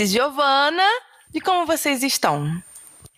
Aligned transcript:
is 0.00 0.10
Giovana. 0.10 0.82
E 1.32 1.40
como 1.40 1.66
vocês 1.66 2.02
estão? 2.02 2.62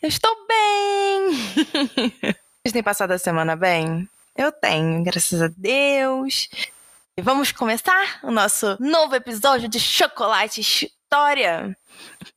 Eu 0.02 0.08
estou 0.08 0.34
bem! 0.46 1.30
Vocês 2.62 2.72
têm 2.72 2.82
passado 2.82 3.12
a 3.12 3.18
semana 3.18 3.54
bem? 3.54 4.08
Eu 4.36 4.50
tenho, 4.50 5.02
graças 5.04 5.40
a 5.40 5.48
Deus. 5.56 6.48
E 7.16 7.22
vamos 7.22 7.52
começar 7.52 8.18
o 8.22 8.30
nosso 8.30 8.76
novo 8.80 9.14
episódio 9.14 9.68
de 9.68 9.78
Chocolate 9.78 10.60
História. 10.60 11.76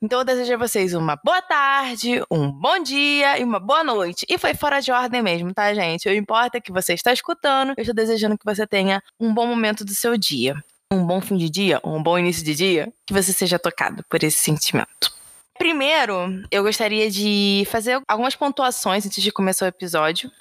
Então 0.01 0.19
eu 0.19 0.25
desejo 0.25 0.53
a 0.53 0.57
vocês 0.57 0.93
uma 0.93 1.17
boa 1.23 1.41
tarde, 1.41 2.23
um 2.31 2.51
bom 2.51 2.79
dia 2.79 3.39
e 3.39 3.43
uma 3.43 3.59
boa 3.59 3.83
noite. 3.83 4.25
E 4.29 4.37
foi 4.37 4.53
fora 4.53 4.79
de 4.79 4.91
ordem 4.91 5.21
mesmo, 5.21 5.53
tá, 5.53 5.73
gente? 5.73 6.07
O 6.07 6.13
importa 6.13 6.59
é 6.59 6.61
que 6.61 6.71
você 6.71 6.93
está 6.93 7.11
escutando. 7.11 7.73
Eu 7.75 7.81
estou 7.81 7.95
desejando 7.95 8.37
que 8.37 8.45
você 8.45 8.65
tenha 8.65 9.01
um 9.19 9.33
bom 9.33 9.47
momento 9.47 9.83
do 9.83 9.93
seu 9.93 10.17
dia. 10.17 10.55
Um 10.91 11.05
bom 11.05 11.21
fim 11.21 11.37
de 11.37 11.51
dia, 11.51 11.79
um 11.83 12.01
bom 12.01 12.17
início 12.17 12.43
de 12.43 12.55
dia. 12.55 12.91
Que 13.05 13.13
você 13.13 13.31
seja 13.31 13.59
tocado 13.59 14.03
por 14.09 14.23
esse 14.23 14.37
sentimento. 14.37 15.13
Primeiro, 15.55 16.43
eu 16.49 16.63
gostaria 16.63 17.11
de 17.11 17.63
fazer 17.69 18.01
algumas 18.07 18.35
pontuações 18.35 19.05
antes 19.05 19.21
de 19.21 19.31
começar 19.31 19.65
o 19.65 19.67
episódio. 19.67 20.31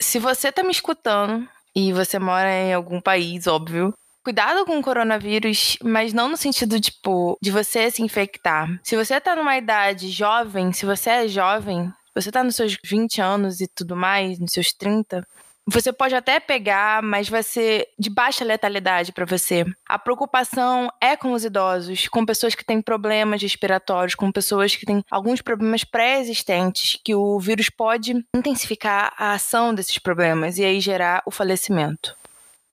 Se 0.00 0.20
você 0.20 0.52
tá 0.52 0.62
me 0.62 0.70
escutando 0.70 1.48
e 1.74 1.92
você 1.92 2.16
mora 2.16 2.48
em 2.48 2.72
algum 2.72 3.00
país, 3.00 3.48
óbvio, 3.48 3.92
cuidado 4.22 4.64
com 4.64 4.78
o 4.78 4.82
coronavírus, 4.82 5.76
mas 5.82 6.12
não 6.12 6.28
no 6.28 6.36
sentido, 6.36 6.78
tipo, 6.78 7.36
de 7.42 7.50
você 7.50 7.90
se 7.90 8.02
infectar. 8.02 8.68
Se 8.84 8.94
você 8.94 9.20
tá 9.20 9.34
numa 9.34 9.56
idade 9.56 10.10
jovem, 10.10 10.72
se 10.72 10.86
você 10.86 11.10
é 11.10 11.28
jovem, 11.28 11.92
você 12.14 12.30
tá 12.30 12.44
nos 12.44 12.54
seus 12.54 12.76
20 12.84 13.20
anos 13.20 13.60
e 13.60 13.66
tudo 13.66 13.96
mais, 13.96 14.38
nos 14.38 14.52
seus 14.52 14.72
30, 14.72 15.26
você 15.66 15.92
pode 15.92 16.14
até 16.14 16.40
pegar, 16.40 17.02
mas 17.02 17.28
vai 17.28 17.42
ser 17.42 17.88
de 17.98 18.10
baixa 18.10 18.44
letalidade 18.44 19.12
para 19.12 19.24
você. 19.24 19.64
A 19.88 19.98
preocupação 19.98 20.88
é 21.00 21.16
com 21.16 21.32
os 21.32 21.44
idosos, 21.44 22.08
com 22.08 22.26
pessoas 22.26 22.54
que 22.54 22.64
têm 22.64 22.82
problemas 22.82 23.40
respiratórios, 23.40 24.14
com 24.14 24.32
pessoas 24.32 24.74
que 24.74 24.86
têm 24.86 25.04
alguns 25.10 25.40
problemas 25.40 25.84
pré-existentes, 25.84 26.98
que 27.04 27.14
o 27.14 27.38
vírus 27.38 27.70
pode 27.70 28.14
intensificar 28.34 29.12
a 29.16 29.32
ação 29.32 29.74
desses 29.74 29.98
problemas 29.98 30.58
e 30.58 30.64
aí 30.64 30.80
gerar 30.80 31.22
o 31.26 31.30
falecimento. 31.30 32.16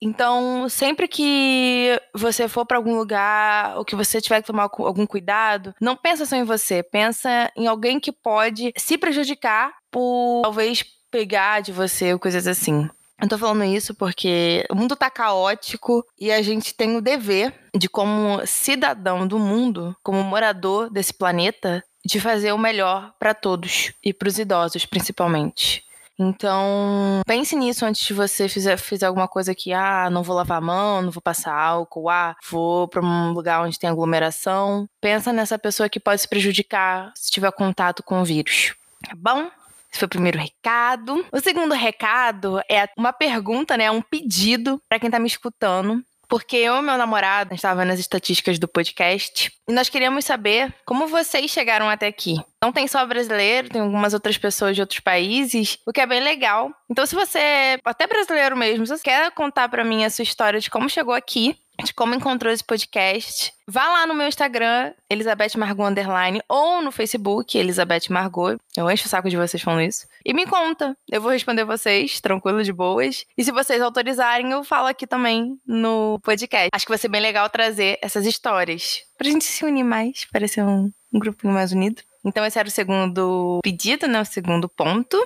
Então, 0.01 0.69
sempre 0.69 1.09
que 1.09 1.99
você 2.15 2.47
for 2.47 2.65
para 2.65 2.77
algum 2.77 2.95
lugar 2.95 3.77
ou 3.77 3.83
que 3.83 3.97
você 3.97 4.21
tiver 4.21 4.41
que 4.41 4.47
tomar 4.47 4.69
algum 4.79 5.05
cuidado, 5.05 5.75
não 5.79 5.95
pensa 5.95 6.25
só 6.25 6.37
em 6.37 6.43
você, 6.43 6.81
pensa 6.81 7.51
em 7.55 7.67
alguém 7.67 7.99
que 7.99 8.11
pode 8.11 8.71
se 8.77 8.97
prejudicar 8.97 9.73
por 9.91 10.41
talvez 10.43 10.85
pegar 11.11 11.61
de 11.61 11.71
você 11.71 12.17
coisas 12.17 12.47
assim. 12.47 12.89
Eu 13.21 13.27
tô 13.27 13.37
falando 13.37 13.65
isso 13.65 13.93
porque 13.93 14.65
o 14.71 14.75
mundo 14.75 14.95
tá 14.95 15.09
caótico 15.09 16.05
e 16.17 16.31
a 16.31 16.41
gente 16.41 16.73
tem 16.73 16.95
o 16.95 17.01
dever 17.01 17.53
de, 17.75 17.89
como 17.89 18.41
cidadão 18.45 19.27
do 19.27 19.37
mundo, 19.37 19.95
como 20.01 20.23
morador 20.23 20.89
desse 20.89 21.13
planeta, 21.13 21.83
de 22.05 22.19
fazer 22.19 22.53
o 22.53 22.57
melhor 22.57 23.13
para 23.19 23.33
todos 23.33 23.91
e 24.03 24.13
para 24.13 24.29
os 24.29 24.39
idosos, 24.39 24.85
principalmente. 24.85 25.83
Então, 26.17 27.21
pense 27.25 27.55
nisso 27.55 27.85
antes 27.85 28.05
de 28.05 28.13
você 28.13 28.49
fizer, 28.49 28.77
fizer 28.77 29.05
alguma 29.05 29.27
coisa 29.27 29.55
que, 29.55 29.71
ah, 29.71 30.09
não 30.09 30.21
vou 30.21 30.35
lavar 30.35 30.57
a 30.57 30.61
mão, 30.61 31.01
não 31.01 31.11
vou 31.11 31.21
passar 31.21 31.53
álcool, 31.53 32.09
ah, 32.09 32.35
vou 32.49 32.89
para 32.89 33.01
um 33.01 33.31
lugar 33.31 33.61
onde 33.61 33.79
tem 33.79 33.89
aglomeração. 33.89 34.87
Pensa 34.99 35.31
nessa 35.31 35.57
pessoa 35.57 35.87
que 35.87 35.99
pode 35.99 36.21
se 36.21 36.27
prejudicar 36.27 37.13
se 37.15 37.31
tiver 37.31 37.51
contato 37.53 38.03
com 38.03 38.21
o 38.21 38.25
vírus. 38.25 38.75
Tá 39.01 39.15
bom? 39.15 39.49
Esse 39.91 39.99
foi 39.99 40.05
o 40.05 40.09
primeiro 40.09 40.37
recado. 40.37 41.25
O 41.31 41.39
segundo 41.39 41.73
recado 41.73 42.59
é 42.69 42.87
uma 42.97 43.11
pergunta, 43.11 43.75
né? 43.75 43.89
Um 43.89 44.01
pedido 44.01 44.81
para 44.87 44.99
quem 44.99 45.09
tá 45.09 45.19
me 45.19 45.27
escutando. 45.27 46.03
Porque 46.29 46.57
eu 46.57 46.75
e 46.75 46.81
meu 46.83 46.95
namorado 46.95 47.55
estava 47.55 47.83
nas 47.83 47.99
estatísticas 47.99 48.59
do 48.59 48.67
podcast 48.67 49.51
e 49.67 49.73
nós 49.73 49.89
queríamos 49.89 50.25
saber 50.25 50.71
como 50.85 51.07
vocês 51.07 51.49
chegaram 51.49 51.89
até 51.89 52.05
aqui. 52.05 52.35
Não 52.61 52.71
tem 52.71 52.87
só 52.87 53.03
brasileiro, 53.03 53.69
tem 53.69 53.81
algumas 53.81 54.13
outras 54.13 54.37
pessoas 54.37 54.75
de 54.75 54.81
outros 54.81 54.99
países, 54.99 55.79
o 55.87 55.91
que 55.91 55.99
é 55.99 56.05
bem 56.05 56.21
legal. 56.21 56.71
Então, 56.87 57.03
se 57.03 57.15
você 57.15 57.39
é 57.39 57.79
até 57.83 58.05
brasileiro 58.05 58.55
mesmo, 58.55 58.85
se 58.85 58.95
você 58.95 59.03
quer 59.05 59.31
contar 59.31 59.69
para 59.69 59.83
mim 59.83 60.05
a 60.05 60.09
sua 60.11 60.21
história 60.21 60.59
de 60.59 60.69
como 60.69 60.87
chegou 60.87 61.15
aqui, 61.15 61.57
de 61.83 61.93
como 61.93 62.15
encontrou 62.15 62.51
esse 62.51 62.63
podcast, 62.63 63.53
vá 63.67 63.87
lá 63.87 64.05
no 64.05 64.13
meu 64.13 64.27
Instagram, 64.27 64.93
Elizabeth 65.09 65.57
Margot 65.57 65.85
Underline, 65.85 66.41
ou 66.47 66.81
no 66.81 66.91
Facebook, 66.91 67.57
Elizabeth 67.57 68.09
Margot. 68.09 68.57
Eu 68.75 68.89
encho 68.89 69.05
o 69.05 69.09
saco 69.09 69.29
de 69.29 69.37
vocês 69.37 69.61
falando 69.61 69.83
isso. 69.83 70.07
E 70.25 70.33
me 70.33 70.45
conta. 70.45 70.95
Eu 71.09 71.21
vou 71.21 71.31
responder 71.31 71.63
vocês, 71.63 72.19
tranquilo, 72.19 72.63
de 72.63 72.73
boas. 72.73 73.25
E 73.37 73.43
se 73.43 73.51
vocês 73.51 73.81
autorizarem, 73.81 74.51
eu 74.51 74.63
falo 74.63 74.87
aqui 74.87 75.07
também 75.07 75.59
no 75.65 76.19
podcast. 76.23 76.69
Acho 76.73 76.85
que 76.85 76.91
vai 76.91 76.97
ser 76.97 77.09
bem 77.09 77.21
legal 77.21 77.49
trazer 77.49 77.97
essas 78.01 78.25
histórias. 78.25 79.01
Pra 79.17 79.29
gente 79.29 79.45
se 79.45 79.65
unir 79.65 79.83
mais, 79.83 80.25
parecer 80.25 80.63
um, 80.63 80.91
um 81.13 81.19
grupinho 81.19 81.53
mais 81.53 81.71
unido. 81.71 82.01
Então, 82.23 82.45
esse 82.45 82.59
era 82.59 82.67
o 82.67 82.71
segundo 82.71 83.59
pedido, 83.63 84.07
né? 84.07 84.21
O 84.21 84.25
segundo 84.25 84.67
ponto. 84.67 85.17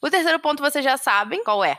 O 0.00 0.08
terceiro 0.08 0.38
ponto 0.38 0.62
vocês 0.62 0.84
já 0.84 0.96
sabem 0.96 1.42
qual 1.42 1.64
é. 1.64 1.78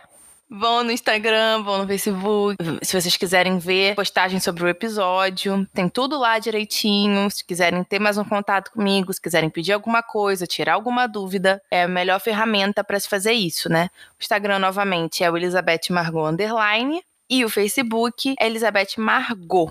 Vão 0.52 0.84
no 0.84 0.92
Instagram, 0.92 1.62
vão 1.62 1.78
no 1.78 1.88
Facebook. 1.88 2.58
Se 2.82 3.00
vocês 3.00 3.16
quiserem 3.16 3.60
ver 3.60 3.94
postagens 3.94 4.44
sobre 4.44 4.64
o 4.64 4.68
episódio, 4.68 5.68
tem 5.76 5.88
tudo 5.88 6.18
lá 6.18 6.40
direitinho. 6.40 7.30
Se 7.30 7.46
quiserem 7.46 7.84
ter 7.84 8.00
mais 8.00 8.18
um 8.18 8.24
contato 8.24 8.72
comigo, 8.72 9.14
se 9.14 9.22
quiserem 9.22 9.48
pedir 9.48 9.74
alguma 9.74 10.02
coisa, 10.02 10.48
tirar 10.48 10.74
alguma 10.74 11.06
dúvida, 11.06 11.62
é 11.70 11.84
a 11.84 11.88
melhor 11.88 12.20
ferramenta 12.20 12.84
para 12.84 13.00
se 13.00 13.08
fazer 13.08 13.34
isso, 13.34 13.70
né? 13.70 13.90
O 14.20 14.24
Instagram, 14.24 14.58
novamente, 14.58 15.24
é 15.24 15.30
o 15.30 15.38
Elizabeth 15.38 15.92
Margot 15.92 16.26
Underline. 16.28 17.04
E 17.30 17.46
o 17.46 17.50
Facebook 17.50 18.34
é 18.40 18.48
Elizabeth 18.48 18.98
Margot. 18.98 19.70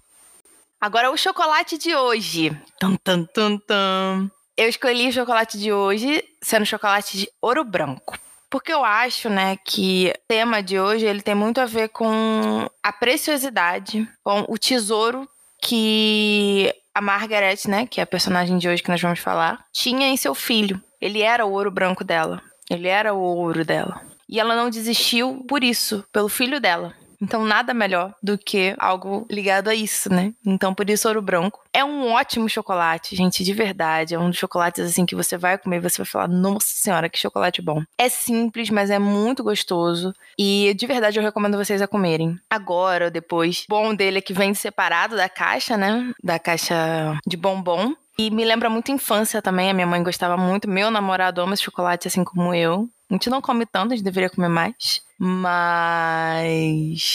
Agora, 0.80 1.10
o 1.10 1.16
chocolate 1.16 1.76
de 1.76 1.92
hoje. 1.92 2.56
Tum, 2.78 2.94
tum, 3.02 3.24
tum, 3.24 3.58
tum. 3.58 4.30
Eu 4.56 4.68
escolhi 4.68 5.08
o 5.08 5.12
chocolate 5.12 5.58
de 5.58 5.72
hoje 5.72 6.24
sendo 6.40 6.64
chocolate 6.64 7.18
de 7.18 7.28
ouro 7.42 7.64
branco. 7.64 8.16
Porque 8.50 8.72
eu 8.72 8.84
acho, 8.84 9.28
né, 9.28 9.56
que 9.64 10.12
o 10.14 10.20
tema 10.26 10.62
de 10.62 10.78
hoje 10.78 11.04
ele 11.04 11.20
tem 11.20 11.34
muito 11.34 11.60
a 11.60 11.66
ver 11.66 11.88
com 11.88 12.66
a 12.82 12.92
preciosidade, 12.92 14.08
com 14.22 14.44
o 14.48 14.56
tesouro 14.56 15.28
que 15.62 16.72
a 16.94 17.00
Margaret, 17.00 17.58
né, 17.68 17.86
que 17.86 18.00
é 18.00 18.02
a 18.02 18.06
personagem 18.06 18.58
de 18.58 18.68
hoje 18.68 18.82
que 18.82 18.90
nós 18.90 19.00
vamos 19.00 19.18
falar, 19.18 19.64
tinha 19.72 20.08
em 20.08 20.16
seu 20.16 20.34
filho. 20.34 20.82
Ele 21.00 21.22
era 21.22 21.44
o 21.44 21.52
ouro 21.52 21.70
branco 21.70 22.02
dela. 22.02 22.42
Ele 22.70 22.88
era 22.88 23.14
o 23.14 23.20
ouro 23.20 23.64
dela. 23.64 24.00
E 24.28 24.40
ela 24.40 24.56
não 24.56 24.68
desistiu 24.68 25.44
por 25.48 25.62
isso, 25.62 26.04
pelo 26.12 26.28
filho 26.28 26.60
dela. 26.60 26.94
Então, 27.20 27.44
nada 27.44 27.74
melhor 27.74 28.14
do 28.22 28.38
que 28.38 28.74
algo 28.78 29.26
ligado 29.30 29.68
a 29.68 29.74
isso, 29.74 30.12
né? 30.12 30.32
Então, 30.46 30.74
por 30.74 30.88
isso, 30.88 31.08
ouro 31.08 31.20
branco. 31.20 31.60
É 31.72 31.84
um 31.84 32.12
ótimo 32.12 32.48
chocolate, 32.48 33.16
gente, 33.16 33.42
de 33.44 33.52
verdade. 33.52 34.14
É 34.14 34.18
um 34.18 34.30
dos 34.30 34.38
chocolates, 34.38 34.84
assim, 34.84 35.04
que 35.04 35.14
você 35.14 35.36
vai 35.36 35.58
comer 35.58 35.76
e 35.78 35.88
você 35.88 35.98
vai 35.98 36.06
falar, 36.06 36.28
nossa 36.28 36.68
senhora, 36.68 37.08
que 37.08 37.18
chocolate 37.18 37.60
bom. 37.60 37.82
É 37.96 38.08
simples, 38.08 38.70
mas 38.70 38.90
é 38.90 38.98
muito 38.98 39.42
gostoso. 39.42 40.14
E, 40.38 40.74
de 40.74 40.86
verdade, 40.86 41.18
eu 41.18 41.22
recomendo 41.22 41.56
vocês 41.56 41.82
a 41.82 41.88
comerem. 41.88 42.38
Agora 42.48 43.06
ou 43.06 43.10
depois. 43.10 43.64
O 43.68 43.70
bom 43.70 43.94
dele 43.94 44.18
é 44.18 44.22
que 44.22 44.32
vem 44.32 44.54
separado 44.54 45.16
da 45.16 45.28
caixa, 45.28 45.76
né? 45.76 46.12
Da 46.22 46.38
caixa 46.38 47.18
de 47.26 47.36
bombom. 47.36 47.94
E 48.18 48.30
me 48.30 48.44
lembra 48.44 48.68
muito 48.68 48.90
infância 48.90 49.40
também. 49.40 49.70
A 49.70 49.74
minha 49.74 49.86
mãe 49.86 50.02
gostava 50.02 50.36
muito. 50.36 50.68
Meu 50.68 50.90
namorado 50.90 51.40
ama 51.40 51.54
esse 51.54 51.62
chocolate, 51.62 52.08
assim 52.08 52.24
como 52.24 52.52
eu. 52.54 52.88
A 53.08 53.14
gente 53.14 53.30
não 53.30 53.40
come 53.40 53.64
tanto, 53.64 53.92
a 53.92 53.96
gente 53.96 54.04
deveria 54.04 54.28
comer 54.28 54.48
mais. 54.48 55.00
Mas 55.18 57.08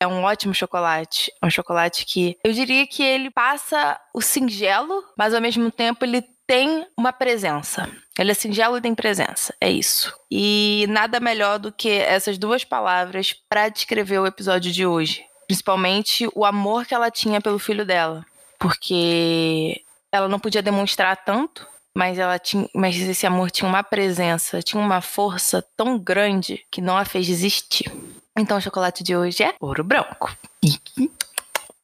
é 0.00 0.06
um 0.06 0.22
ótimo 0.22 0.54
chocolate. 0.54 1.32
É 1.42 1.46
um 1.46 1.50
chocolate 1.50 2.04
que 2.04 2.36
eu 2.44 2.52
diria 2.52 2.86
que 2.86 3.02
ele 3.02 3.30
passa 3.30 4.00
o 4.14 4.20
singelo, 4.20 5.04
mas 5.16 5.34
ao 5.34 5.40
mesmo 5.40 5.70
tempo 5.70 6.04
ele 6.04 6.22
tem 6.46 6.86
uma 6.96 7.12
presença. 7.12 7.90
Ele 8.18 8.30
é 8.30 8.34
singelo 8.34 8.78
e 8.78 8.80
tem 8.80 8.94
presença. 8.94 9.54
É 9.60 9.70
isso. 9.70 10.12
E 10.30 10.86
nada 10.88 11.20
melhor 11.20 11.58
do 11.58 11.70
que 11.70 11.90
essas 11.90 12.38
duas 12.38 12.64
palavras 12.64 13.34
para 13.48 13.68
descrever 13.68 14.18
o 14.18 14.26
episódio 14.26 14.72
de 14.72 14.86
hoje. 14.86 15.24
Principalmente 15.46 16.28
o 16.34 16.44
amor 16.44 16.86
que 16.86 16.94
ela 16.94 17.10
tinha 17.10 17.40
pelo 17.40 17.58
filho 17.58 17.84
dela. 17.84 18.24
Porque 18.58 19.82
ela 20.10 20.28
não 20.28 20.40
podia 20.40 20.62
demonstrar 20.62 21.16
tanto 21.16 21.66
mas 21.98 22.16
ela 22.16 22.38
tinha, 22.38 22.70
mas 22.72 22.94
esse 22.96 23.26
amor 23.26 23.50
tinha 23.50 23.68
uma 23.68 23.82
presença, 23.82 24.62
tinha 24.62 24.80
uma 24.80 25.00
força 25.00 25.60
tão 25.76 25.98
grande 25.98 26.64
que 26.70 26.80
não 26.80 26.96
a 26.96 27.04
fez 27.04 27.26
desistir. 27.26 27.92
Então 28.38 28.56
o 28.56 28.60
chocolate 28.60 29.02
de 29.02 29.16
hoje 29.16 29.42
é 29.42 29.52
ouro 29.58 29.82
branco. 29.82 30.32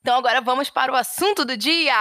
Então 0.00 0.16
agora 0.16 0.40
vamos 0.40 0.70
para 0.70 0.92
o 0.92 0.94
assunto 0.94 1.44
do 1.44 1.56
dia. 1.56 1.96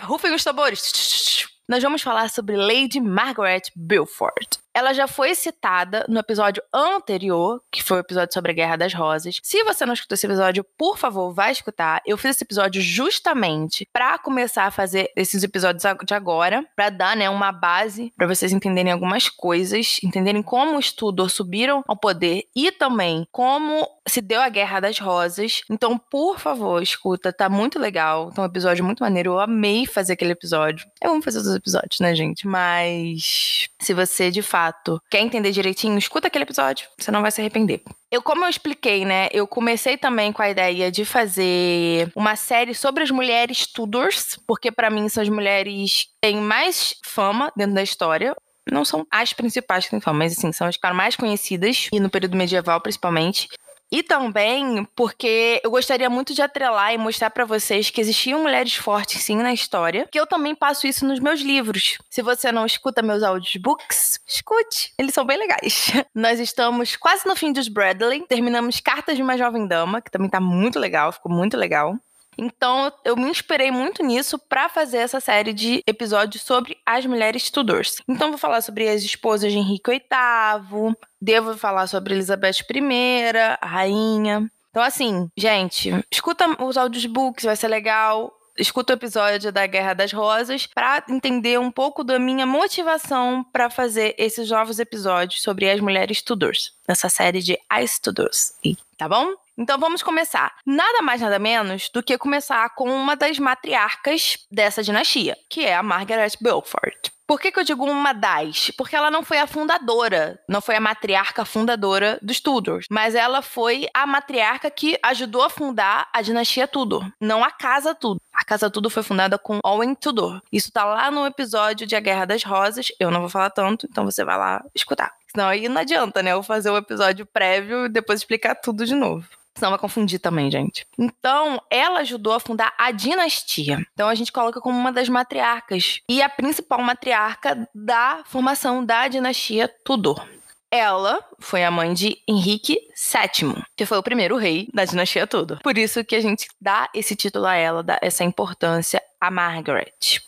Rufem 0.00 0.34
os 0.34 0.42
tambores. 0.42 1.46
Nós 1.68 1.82
vamos 1.82 2.00
falar 2.00 2.30
sobre 2.30 2.56
Lady 2.56 3.02
Margaret 3.02 3.64
Beaufort. 3.76 4.56
Ela 4.74 4.94
já 4.94 5.06
foi 5.06 5.34
citada 5.34 6.06
no 6.08 6.18
episódio 6.18 6.62
anterior, 6.72 7.60
que 7.70 7.82
foi 7.82 7.98
o 7.98 8.00
episódio 8.00 8.32
sobre 8.32 8.52
a 8.52 8.54
Guerra 8.54 8.76
das 8.76 8.94
Rosas. 8.94 9.38
Se 9.42 9.62
você 9.64 9.84
não 9.84 9.92
escutou 9.92 10.14
esse 10.14 10.26
episódio, 10.26 10.64
por 10.78 10.96
favor, 10.96 11.32
vai 11.34 11.52
escutar. 11.52 12.00
Eu 12.06 12.16
fiz 12.16 12.36
esse 12.36 12.44
episódio 12.44 12.80
justamente 12.80 13.86
para 13.92 14.18
começar 14.18 14.64
a 14.64 14.70
fazer 14.70 15.10
esses 15.14 15.42
episódios 15.42 15.82
de 16.06 16.14
agora, 16.14 16.64
para 16.74 16.88
dar, 16.88 17.16
né, 17.16 17.28
uma 17.28 17.52
base 17.52 18.12
para 18.16 18.26
vocês 18.26 18.52
entenderem 18.52 18.92
algumas 18.92 19.28
coisas, 19.28 19.98
entenderem 20.02 20.42
como 20.42 20.78
os 20.78 20.90
Tudor 20.90 21.28
subiram 21.28 21.84
ao 21.86 21.96
poder 21.96 22.44
e 22.56 22.72
também 22.72 23.26
como 23.30 23.86
se 24.08 24.20
deu 24.20 24.40
a 24.40 24.48
Guerra 24.48 24.80
das 24.80 24.98
Rosas. 24.98 25.60
Então, 25.70 25.98
por 25.98 26.38
favor, 26.38 26.82
escuta, 26.82 27.32
tá 27.32 27.48
muito 27.48 27.78
legal. 27.78 28.30
Tá 28.30 28.42
um 28.42 28.46
episódio 28.46 28.84
muito 28.84 29.00
maneiro. 29.00 29.32
Eu 29.32 29.40
amei 29.40 29.86
fazer 29.86 30.14
aquele 30.14 30.32
episódio. 30.32 30.86
Eu 31.02 31.12
amo 31.12 31.22
fazer 31.22 31.38
os 31.38 31.54
episódios, 31.54 32.00
né, 32.00 32.14
gente? 32.14 32.46
Mas 32.46 33.68
se 33.80 33.92
você 33.92 34.30
de 34.30 34.42
fato 34.42 34.61
quer 35.10 35.20
entender 35.20 35.50
direitinho, 35.50 35.98
escuta 35.98 36.28
aquele 36.28 36.44
episódio. 36.44 36.86
Você 36.98 37.10
não 37.10 37.22
vai 37.22 37.30
se 37.30 37.40
arrepender. 37.40 37.82
Eu, 38.10 38.22
como 38.22 38.44
eu 38.44 38.48
expliquei, 38.48 39.04
né? 39.04 39.28
Eu 39.32 39.46
comecei 39.46 39.96
também 39.96 40.32
com 40.32 40.42
a 40.42 40.50
ideia 40.50 40.90
de 40.90 41.04
fazer 41.04 42.12
uma 42.14 42.36
série 42.36 42.74
sobre 42.74 43.02
as 43.02 43.10
mulheres 43.10 43.66
Tudors, 43.66 44.38
porque 44.46 44.70
para 44.70 44.90
mim 44.90 45.08
são 45.08 45.22
as 45.22 45.28
mulheres 45.28 46.04
que 46.04 46.10
têm 46.20 46.36
mais 46.36 46.94
fama 47.04 47.50
dentro 47.56 47.74
da 47.74 47.82
história 47.82 48.34
não 48.70 48.84
são 48.84 49.04
as 49.10 49.32
principais 49.32 49.84
que 49.84 49.90
têm 49.90 50.00
fama, 50.00 50.20
mas 50.20 50.38
assim, 50.38 50.52
são 50.52 50.66
as 50.66 50.78
mais 50.94 51.16
conhecidas, 51.16 51.88
e 51.92 51.98
no 51.98 52.10
período 52.10 52.36
medieval 52.36 52.80
principalmente. 52.80 53.48
E 53.92 54.02
também 54.02 54.88
porque 54.96 55.60
eu 55.62 55.70
gostaria 55.70 56.08
muito 56.08 56.32
de 56.32 56.40
atrelar 56.40 56.94
e 56.94 56.98
mostrar 56.98 57.28
para 57.28 57.44
vocês 57.44 57.90
que 57.90 58.00
existiam 58.00 58.40
mulheres 58.40 58.74
fortes 58.74 59.22
sim 59.22 59.36
na 59.36 59.52
história, 59.52 60.08
que 60.10 60.18
eu 60.18 60.26
também 60.26 60.54
passo 60.54 60.86
isso 60.86 61.04
nos 61.04 61.20
meus 61.20 61.42
livros. 61.42 61.98
Se 62.08 62.22
você 62.22 62.50
não 62.50 62.64
escuta 62.64 63.02
meus 63.02 63.22
audiobooks, 63.22 64.18
escute, 64.26 64.94
eles 64.98 65.12
são 65.12 65.26
bem 65.26 65.36
legais. 65.36 65.92
Nós 66.14 66.40
estamos 66.40 66.96
quase 66.96 67.28
no 67.28 67.36
fim 67.36 67.52
dos 67.52 67.68
Bradley, 67.68 68.26
terminamos 68.26 68.80
Cartas 68.80 69.14
de 69.14 69.22
uma 69.22 69.36
Jovem 69.36 69.66
Dama, 69.68 70.00
que 70.00 70.10
também 70.10 70.30
tá 70.30 70.40
muito 70.40 70.78
legal, 70.78 71.12
ficou 71.12 71.30
muito 71.30 71.58
legal. 71.58 71.94
Então, 72.36 72.92
eu 73.04 73.16
me 73.16 73.28
inspirei 73.28 73.70
muito 73.70 74.02
nisso 74.02 74.38
para 74.38 74.68
fazer 74.68 74.98
essa 74.98 75.20
série 75.20 75.52
de 75.52 75.82
episódios 75.86 76.42
sobre 76.42 76.78
as 76.84 77.04
mulheres 77.06 77.50
Tudors. 77.50 77.96
Então, 78.08 78.30
vou 78.30 78.38
falar 78.38 78.60
sobre 78.62 78.88
as 78.88 79.02
esposas 79.02 79.52
de 79.52 79.58
Henrique 79.58 79.90
VIII, 79.90 80.96
devo 81.20 81.56
falar 81.56 81.86
sobre 81.86 82.14
Elizabeth 82.14 82.64
I, 82.70 83.36
a 83.60 83.66
rainha. 83.66 84.50
Então, 84.70 84.82
assim, 84.82 85.28
gente, 85.36 85.90
escuta 86.10 86.46
os 86.64 86.76
audiobooks, 86.76 87.44
vai 87.44 87.56
ser 87.56 87.68
legal 87.68 88.32
escuta 88.56 88.92
o 88.92 88.96
episódio 88.96 89.50
da 89.52 89.66
Guerra 89.66 89.94
das 89.94 90.12
Rosas 90.12 90.66
para 90.66 91.04
entender 91.08 91.58
um 91.58 91.70
pouco 91.70 92.04
da 92.04 92.18
minha 92.18 92.46
motivação 92.46 93.44
para 93.52 93.70
fazer 93.70 94.14
esses 94.18 94.50
novos 94.50 94.78
episódios 94.78 95.42
sobre 95.42 95.70
as 95.70 95.80
mulheres 95.80 96.22
Tudors, 96.22 96.72
nessa 96.86 97.08
série 97.08 97.40
de 97.40 97.58
As 97.68 97.98
Tudors, 97.98 98.54
tá 98.96 99.08
bom? 99.08 99.32
Então 99.62 99.78
vamos 99.78 100.02
começar. 100.02 100.52
Nada 100.66 101.02
mais, 101.02 101.20
nada 101.20 101.38
menos 101.38 101.88
do 101.94 102.02
que 102.02 102.18
começar 102.18 102.68
com 102.70 102.90
uma 102.90 103.14
das 103.14 103.38
matriarcas 103.38 104.38
dessa 104.50 104.82
dinastia, 104.82 105.36
que 105.48 105.64
é 105.64 105.76
a 105.76 105.84
Margaret 105.84 106.32
Beaufort. 106.40 107.12
Por 107.28 107.40
que, 107.40 107.52
que, 107.52 107.60
eu 107.60 107.64
digo 107.64 107.84
uma 107.84 108.12
das? 108.12 108.72
Porque 108.76 108.96
ela 108.96 109.08
não 109.08 109.22
foi 109.22 109.38
a 109.38 109.46
fundadora, 109.46 110.40
não 110.48 110.60
foi 110.60 110.74
a 110.74 110.80
matriarca 110.80 111.44
fundadora 111.44 112.18
dos 112.20 112.40
Tudors, 112.40 112.86
mas 112.90 113.14
ela 113.14 113.40
foi 113.40 113.86
a 113.94 114.04
matriarca 114.04 114.68
que 114.68 114.98
ajudou 115.00 115.42
a 115.44 115.48
fundar 115.48 116.08
a 116.12 116.20
dinastia 116.20 116.66
Tudor, 116.66 117.08
não 117.20 117.44
a 117.44 117.52
casa 117.52 117.94
Tudor. 117.94 118.20
A 118.34 118.44
casa 118.44 118.68
Tudor 118.68 118.90
foi 118.90 119.04
fundada 119.04 119.38
com 119.38 119.60
Owen 119.64 119.94
Tudor. 119.94 120.42
Isso 120.50 120.72
tá 120.72 120.84
lá 120.84 121.08
no 121.08 121.24
episódio 121.24 121.86
de 121.86 121.94
A 121.94 122.00
Guerra 122.00 122.24
das 122.24 122.42
Rosas. 122.42 122.88
Eu 122.98 123.12
não 123.12 123.20
vou 123.20 123.30
falar 123.30 123.50
tanto, 123.50 123.86
então 123.88 124.04
você 124.04 124.24
vai 124.24 124.36
lá 124.36 124.64
escutar. 124.74 125.12
Senão 125.30 125.46
aí 125.46 125.68
não 125.68 125.80
adianta, 125.80 126.20
né? 126.20 126.32
Eu 126.32 126.42
fazer 126.42 126.68
o 126.68 126.76
episódio 126.76 127.24
prévio 127.24 127.86
e 127.86 127.88
depois 127.88 128.18
explicar 128.18 128.56
tudo 128.56 128.84
de 128.84 128.94
novo. 128.94 129.24
Senão 129.54 129.70
vai 129.70 129.78
confundir 129.78 130.18
também, 130.18 130.50
gente. 130.50 130.86
Então, 130.98 131.60
ela 131.70 132.00
ajudou 132.00 132.32
a 132.32 132.40
fundar 132.40 132.72
a 132.78 132.90
dinastia. 132.90 133.84
Então, 133.92 134.08
a 134.08 134.14
gente 134.14 134.32
coloca 134.32 134.60
como 134.60 134.78
uma 134.78 134.90
das 134.90 135.08
matriarcas. 135.08 136.00
E 136.08 136.22
a 136.22 136.28
principal 136.28 136.80
matriarca 136.82 137.68
da 137.74 138.22
formação 138.26 138.84
da 138.84 139.08
dinastia 139.08 139.68
Tudor. 139.84 140.26
Ela 140.70 141.22
foi 141.38 141.62
a 141.64 141.70
mãe 141.70 141.92
de 141.92 142.16
Henrique 142.26 142.78
VII, 142.96 143.62
que 143.76 143.84
foi 143.84 143.98
o 143.98 144.02
primeiro 144.02 144.38
rei 144.38 144.70
da 144.72 144.86
dinastia 144.86 145.26
Tudor. 145.26 145.60
Por 145.62 145.76
isso 145.76 146.02
que 146.02 146.16
a 146.16 146.20
gente 146.20 146.48
dá 146.58 146.88
esse 146.94 147.14
título 147.14 147.44
a 147.44 147.54
ela, 147.54 147.82
dá 147.82 147.98
essa 148.00 148.24
importância 148.24 149.02
a 149.20 149.30
Margaret. 149.30 150.22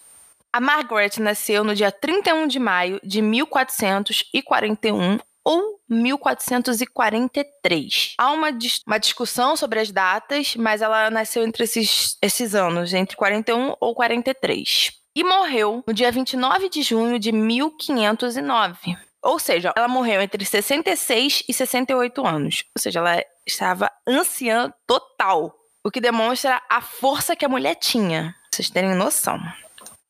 A 0.53 0.61
Margaret 0.61 1.19
nasceu 1.19 1.65
no 1.65 1.75
dia 1.75 1.91
31 1.91 2.47
de 2.47 2.59
maio 2.61 3.01
de 3.03 3.23
1441 3.23 5.19
ou 5.45 5.79
1443. 5.89 8.15
Há 8.19 8.33
uma, 8.33 8.51
dis 8.51 8.83
uma 8.87 8.99
discussão 8.99 9.57
sobre 9.57 9.79
as 9.81 9.91
datas, 9.91 10.55
mas 10.57 10.83
ela 10.83 11.11
nasceu 11.11 11.45
entre 11.45 11.65
esses, 11.65 12.17
esses 12.23 12.55
anos, 12.55 12.95
entre 12.95 13.17
41 13.17 13.75
ou 13.79 13.95
43. 13.95 14.93
E 15.17 15.23
morreu 15.23 15.85
no 15.87 15.95
dia 15.95 16.11
29 16.11 16.69
de 16.69 16.83
junho 16.83 17.21
de 17.21 17.31
1509. 17.31 18.97
Ou 19.23 19.39
seja, 19.39 19.73
ela 19.77 19.89
morreu 19.89 20.21
entre 20.21 20.45
66 20.45 21.45
e 21.49 21.53
68 21.53 22.27
anos. 22.27 22.65
Ou 22.77 22.83
seja, 22.83 22.99
ela 22.99 23.23
estava 23.47 23.89
anciã 24.07 24.73
total. 24.87 25.55
O 25.85 25.91
que 25.91 26.01
demonstra 26.01 26.63
a 26.69 26.81
força 26.81 27.37
que 27.37 27.45
a 27.45 27.49
mulher 27.49 27.77
tinha. 27.77 28.35
Pra 28.51 28.57
vocês 28.57 28.71
terem 28.71 28.95
noção. 28.95 29.39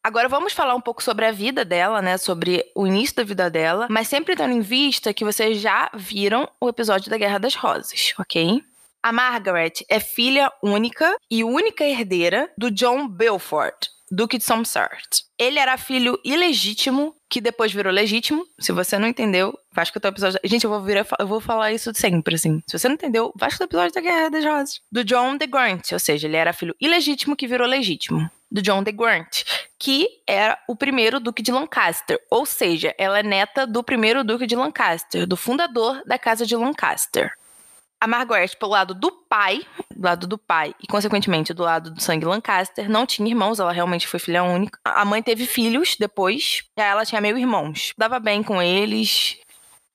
Agora 0.04 0.28
vamos 0.28 0.52
falar 0.52 0.74
um 0.74 0.82
pouco 0.82 1.02
sobre 1.02 1.24
a 1.24 1.32
vida 1.32 1.64
dela, 1.64 2.02
né? 2.02 2.18
Sobre 2.18 2.62
o 2.76 2.86
início 2.86 3.16
da 3.16 3.24
vida 3.24 3.48
dela, 3.48 3.86
mas 3.88 4.06
sempre 4.06 4.36
tendo 4.36 4.52
em 4.52 4.60
vista 4.60 5.14
que 5.14 5.24
vocês 5.24 5.58
já 5.58 5.90
viram 5.94 6.46
o 6.60 6.68
episódio 6.68 7.08
da 7.08 7.16
Guerra 7.16 7.38
das 7.38 7.54
Rosas, 7.54 8.12
ok? 8.18 8.62
A 9.02 9.10
Margaret 9.10 9.72
é 9.88 9.98
filha 9.98 10.52
única 10.62 11.16
e 11.30 11.42
única 11.42 11.86
herdeira 11.86 12.50
do 12.56 12.70
John 12.70 13.08
Beaufort, 13.08 13.88
Duque 14.10 14.36
de 14.36 14.44
Somerset. 14.44 15.24
Ele 15.38 15.58
era 15.58 15.78
filho 15.78 16.20
ilegítimo, 16.22 17.14
que 17.30 17.40
depois 17.40 17.72
virou 17.72 17.90
legítimo. 17.90 18.44
Se 18.60 18.72
você 18.72 18.98
não 18.98 19.08
entendeu, 19.08 19.58
escutar 19.78 20.08
o 20.08 20.12
episódio. 20.12 20.38
Gente, 20.44 20.64
eu 20.64 20.70
vou, 20.70 20.82
virar, 20.82 21.06
eu 21.18 21.26
vou 21.26 21.40
falar 21.40 21.72
isso 21.72 21.90
sempre, 21.94 22.34
assim. 22.34 22.62
Se 22.66 22.78
você 22.78 22.88
não 22.88 22.94
entendeu, 22.94 23.32
escutar 23.40 23.64
o 23.64 23.68
episódio 23.68 23.94
da 23.94 24.00
Guerra 24.02 24.28
das 24.28 24.44
Rosas. 24.44 24.80
Do 24.92 25.02
John 25.02 25.38
de 25.38 25.46
Grant, 25.46 25.92
ou 25.92 25.98
seja, 25.98 26.28
ele 26.28 26.36
era 26.36 26.52
filho 26.52 26.76
ilegítimo 26.78 27.34
que 27.34 27.48
virou 27.48 27.66
legítimo 27.66 28.30
do 28.54 28.62
John 28.62 28.84
de 28.84 28.92
Grant, 28.92 29.42
que 29.76 30.06
era 30.28 30.56
o 30.68 30.76
primeiro 30.76 31.18
duque 31.18 31.42
de 31.42 31.50
Lancaster, 31.50 32.20
ou 32.30 32.46
seja, 32.46 32.94
ela 32.96 33.18
é 33.18 33.22
neta 33.24 33.66
do 33.66 33.82
primeiro 33.82 34.22
duque 34.22 34.46
de 34.46 34.54
Lancaster, 34.54 35.26
do 35.26 35.36
fundador 35.36 36.00
da 36.06 36.16
casa 36.16 36.46
de 36.46 36.54
Lancaster. 36.54 37.32
A 38.00 38.06
Margaret, 38.06 38.50
pelo 38.56 38.70
lado 38.70 38.94
do 38.94 39.10
pai, 39.10 39.66
do 39.90 40.04
lado 40.04 40.26
do 40.28 40.38
pai 40.38 40.72
e, 40.80 40.86
consequentemente, 40.86 41.52
do 41.52 41.64
lado 41.64 41.90
do 41.90 42.00
sangue 42.00 42.26
Lancaster, 42.26 42.88
não 42.88 43.04
tinha 43.04 43.28
irmãos, 43.28 43.58
ela 43.58 43.72
realmente 43.72 44.06
foi 44.06 44.20
filha 44.20 44.44
única. 44.44 44.78
A 44.84 45.04
mãe 45.04 45.20
teve 45.20 45.46
filhos 45.46 45.96
depois, 45.98 46.62
e 46.78 46.80
ela 46.80 47.04
tinha 47.04 47.20
meio 47.20 47.36
irmãos. 47.36 47.92
Dava 47.98 48.20
bem 48.20 48.42
com 48.42 48.62
eles, 48.62 49.38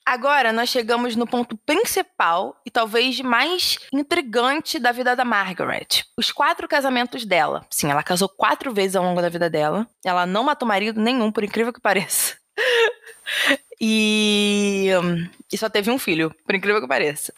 Agora 0.09 0.51
nós 0.51 0.69
chegamos 0.69 1.15
no 1.15 1.27
ponto 1.27 1.55
principal 1.55 2.59
e 2.65 2.71
talvez 2.71 3.21
mais 3.21 3.77
intrigante 3.93 4.79
da 4.79 4.91
vida 4.91 5.15
da 5.15 5.23
Margaret. 5.23 6.03
Os 6.17 6.31
quatro 6.31 6.67
casamentos 6.67 7.25
dela. 7.25 7.63
Sim, 7.69 7.91
ela 7.91 8.01
casou 8.01 8.27
quatro 8.27 8.73
vezes 8.73 8.95
ao 8.95 9.03
longo 9.03 9.21
da 9.21 9.29
vida 9.29 9.51
dela. 9.51 9.85
Ela 10.03 10.25
não 10.25 10.43
matou 10.43 10.67
marido 10.67 10.99
nenhum, 10.99 11.31
por 11.31 11.43
incrível 11.43 11.71
que 11.71 11.79
pareça. 11.79 12.35
e, 13.79 14.89
e 15.53 15.57
só 15.59 15.69
teve 15.69 15.91
um 15.91 15.99
filho, 15.99 16.33
por 16.43 16.55
incrível 16.55 16.81
que 16.81 16.87
pareça. 16.87 17.31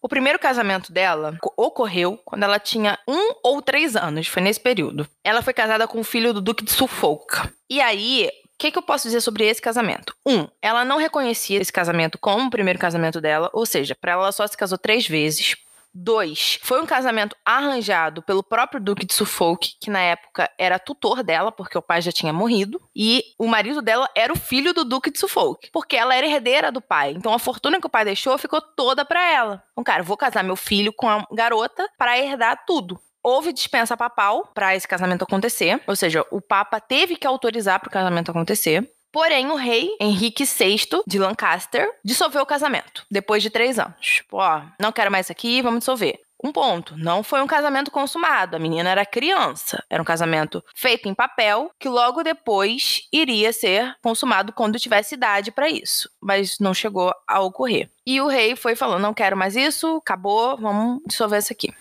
O 0.00 0.08
primeiro 0.08 0.38
casamento 0.38 0.92
dela 0.92 1.36
ocorreu 1.56 2.16
quando 2.24 2.44
ela 2.44 2.60
tinha 2.60 2.96
um 3.08 3.32
ou 3.42 3.60
três 3.60 3.96
anos, 3.96 4.28
foi 4.28 4.40
nesse 4.40 4.60
período. 4.60 5.04
Ela 5.24 5.42
foi 5.42 5.52
casada 5.52 5.88
com 5.88 5.98
o 5.98 6.04
filho 6.04 6.32
do 6.32 6.40
Duque 6.40 6.64
de 6.64 6.70
Suffolk. 6.70 7.50
E 7.68 7.80
aí, 7.80 8.30
que, 8.58 8.72
que, 8.72 8.78
eu 8.78 8.82
posso 8.82 9.04
dizer 9.04 9.20
sobre 9.20 9.46
esse 9.46 9.62
casamento? 9.62 10.14
Um, 10.26 10.48
ela 10.60 10.84
não 10.84 10.98
reconhecia 10.98 11.60
esse 11.60 11.72
casamento 11.72 12.18
como 12.18 12.46
o 12.46 12.50
primeiro 12.50 12.78
casamento 12.78 13.20
dela, 13.20 13.48
ou 13.52 13.64
seja, 13.64 13.94
para 13.94 14.12
ela 14.12 14.32
só 14.32 14.46
se 14.46 14.56
casou 14.56 14.76
três 14.76 15.06
vezes. 15.06 15.56
Dois, 15.94 16.58
foi 16.62 16.82
um 16.82 16.86
casamento 16.86 17.34
arranjado 17.44 18.22
pelo 18.22 18.42
próprio 18.42 18.80
Duque 18.80 19.06
de 19.06 19.14
Suffolk, 19.14 19.74
que 19.80 19.90
na 19.90 20.00
época 20.00 20.50
era 20.58 20.78
tutor 20.78 21.22
dela, 21.22 21.50
porque 21.50 21.78
o 21.78 21.82
pai 21.82 22.02
já 22.02 22.12
tinha 22.12 22.32
morrido, 22.32 22.80
e 22.94 23.22
o 23.38 23.46
marido 23.46 23.80
dela 23.80 24.08
era 24.14 24.32
o 24.32 24.38
filho 24.38 24.74
do 24.74 24.84
Duque 24.84 25.10
de 25.10 25.18
Suffolk, 25.18 25.70
porque 25.72 25.96
ela 25.96 26.14
era 26.14 26.26
herdeira 26.26 26.70
do 26.70 26.80
pai. 26.80 27.12
Então 27.16 27.32
a 27.32 27.38
fortuna 27.38 27.80
que 27.80 27.86
o 27.86 27.90
pai 27.90 28.04
deixou 28.04 28.36
ficou 28.36 28.60
toda 28.60 29.04
para 29.04 29.24
ela. 29.32 29.62
Então, 29.72 29.82
cara, 29.82 30.02
vou 30.02 30.16
casar 30.16 30.44
meu 30.44 30.56
filho 30.56 30.92
com 30.92 31.08
a 31.08 31.26
garota 31.32 31.88
para 31.96 32.18
herdar 32.18 32.64
tudo 32.66 33.00
houve 33.22 33.52
dispensa 33.52 33.96
papal 33.96 34.50
para 34.54 34.74
esse 34.74 34.86
casamento 34.86 35.24
acontecer, 35.24 35.80
ou 35.86 35.96
seja, 35.96 36.24
o 36.30 36.40
Papa 36.40 36.80
teve 36.80 37.16
que 37.16 37.26
autorizar 37.26 37.80
para 37.80 37.88
o 37.88 37.92
casamento 37.92 38.30
acontecer. 38.30 38.90
Porém, 39.10 39.50
o 39.50 39.56
rei 39.56 39.88
Henrique 40.00 40.44
VI 40.44 41.02
de 41.06 41.18
Lancaster 41.18 41.88
dissolveu 42.04 42.42
o 42.42 42.46
casamento 42.46 43.06
depois 43.10 43.42
de 43.42 43.48
três 43.48 43.78
anos. 43.78 43.96
Tipo, 44.00 44.36
ó, 44.36 44.62
não 44.78 44.92
quero 44.92 45.10
mais 45.10 45.26
isso 45.26 45.32
aqui, 45.32 45.62
vamos 45.62 45.80
dissolver. 45.80 46.18
um 46.44 46.52
ponto. 46.52 46.96
Não 46.96 47.22
foi 47.24 47.42
um 47.42 47.46
casamento 47.48 47.90
consumado. 47.90 48.54
A 48.54 48.58
menina 48.60 48.90
era 48.90 49.04
criança. 49.04 49.82
Era 49.90 50.00
um 50.00 50.04
casamento 50.04 50.62
feito 50.72 51.08
em 51.08 51.14
papel 51.14 51.68
que 51.80 51.88
logo 51.88 52.22
depois 52.22 53.08
iria 53.12 53.52
ser 53.52 53.96
consumado 54.02 54.52
quando 54.52 54.78
tivesse 54.78 55.16
idade 55.16 55.50
para 55.50 55.68
isso. 55.68 56.08
Mas 56.22 56.58
não 56.60 56.72
chegou 56.72 57.12
a 57.26 57.40
ocorrer. 57.40 57.90
E 58.06 58.20
o 58.20 58.28
rei 58.28 58.54
foi 58.54 58.76
falando: 58.76 59.02
não 59.02 59.14
quero 59.14 59.36
mais 59.36 59.56
isso, 59.56 59.96
acabou, 59.96 60.56
vamos 60.58 61.00
dissolver 61.06 61.40
isso 61.40 61.52
aqui. 61.52 61.74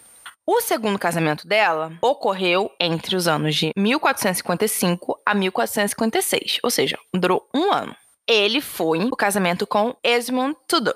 O 0.49 0.61
segundo 0.61 0.97
casamento 0.97 1.45
dela 1.45 1.91
ocorreu 2.01 2.71
entre 2.79 3.17
os 3.17 3.27
anos 3.27 3.53
de 3.53 3.73
1455 3.75 5.19
a 5.25 5.35
1456, 5.35 6.59
ou 6.63 6.69
seja, 6.69 6.97
durou 7.13 7.45
um 7.53 7.73
ano. 7.73 7.93
Ele 8.25 8.61
foi 8.61 9.03
o 9.11 9.15
casamento 9.17 9.67
com 9.67 9.93
Esmond 10.01 10.55
Tudor. 10.65 10.95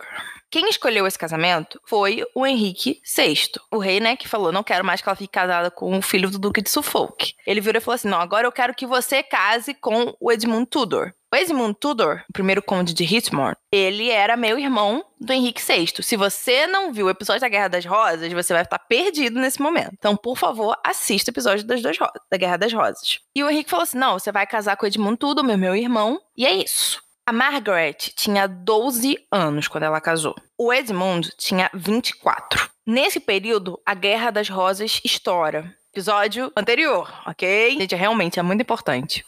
Quem 0.51 0.69
escolheu 0.69 1.07
esse 1.07 1.17
casamento 1.17 1.79
foi 1.85 2.25
o 2.35 2.45
Henrique 2.45 3.01
VI, 3.05 3.51
o 3.71 3.77
rei, 3.77 4.01
né, 4.01 4.17
que 4.17 4.27
falou: 4.27 4.51
não 4.51 4.63
quero 4.63 4.83
mais 4.83 5.01
que 5.01 5.07
ela 5.07 5.15
fique 5.15 5.31
casada 5.31 5.71
com 5.71 5.97
o 5.97 6.01
filho 6.01 6.29
do 6.29 6.37
Duque 6.37 6.61
de 6.61 6.69
Suffolk. 6.69 7.33
Ele 7.47 7.61
virou 7.61 7.79
e 7.79 7.81
falou 7.81 7.95
assim: 7.95 8.09
não, 8.09 8.19
agora 8.19 8.45
eu 8.45 8.51
quero 8.51 8.75
que 8.75 8.85
você 8.85 9.23
case 9.23 9.73
com 9.73 10.13
o 10.19 10.29
Edmund 10.29 10.65
Tudor. 10.65 11.13
O 11.33 11.37
Edmund 11.37 11.77
Tudor, 11.79 12.21
o 12.29 12.33
primeiro 12.33 12.61
conde 12.61 12.93
de 12.93 13.05
Hitmore, 13.05 13.55
ele 13.71 14.09
era 14.09 14.35
meu 14.35 14.59
irmão 14.59 15.05
do 15.17 15.31
Henrique 15.31 15.63
VI. 15.65 16.03
Se 16.03 16.17
você 16.17 16.67
não 16.67 16.91
viu 16.91 17.05
o 17.05 17.09
episódio 17.09 17.39
da 17.39 17.47
Guerra 17.47 17.69
das 17.69 17.85
Rosas, 17.85 18.33
você 18.33 18.51
vai 18.51 18.63
estar 18.63 18.77
perdido 18.77 19.39
nesse 19.39 19.61
momento. 19.61 19.93
Então, 19.93 20.17
por 20.17 20.37
favor, 20.37 20.77
assista 20.83 21.31
o 21.31 21.33
episódio 21.33 21.65
das 21.65 21.81
duas 21.81 21.95
da 22.29 22.35
Guerra 22.35 22.57
das 22.57 22.73
Rosas. 22.73 23.19
E 23.33 23.41
o 23.41 23.49
Henrique 23.49 23.69
falou 23.69 23.83
assim: 23.83 23.97
não, 23.97 24.19
você 24.19 24.29
vai 24.29 24.45
casar 24.45 24.75
com 24.75 24.83
o 24.83 24.87
Edmund 24.87 25.15
Tudor, 25.15 25.45
meu, 25.45 25.57
meu 25.57 25.73
irmão, 25.73 26.19
e 26.35 26.45
é 26.45 26.51
isso. 26.53 27.01
A 27.31 27.33
Margaret 27.33 27.95
tinha 28.13 28.45
12 28.45 29.17
anos 29.31 29.65
quando 29.69 29.83
ela 29.83 30.01
casou. 30.01 30.35
O 30.57 30.73
Edmund 30.73 31.31
tinha 31.37 31.71
24. 31.73 32.69
Nesse 32.85 33.21
período, 33.21 33.79
a 33.85 33.93
Guerra 33.93 34.31
das 34.31 34.49
Rosas 34.49 34.99
estoura. 35.01 35.73
Episódio 35.93 36.51
anterior, 36.57 37.09
ok? 37.25 37.77
Gente, 37.79 37.95
realmente 37.95 38.37
é 38.37 38.43
muito 38.43 38.59
importante. 38.59 39.25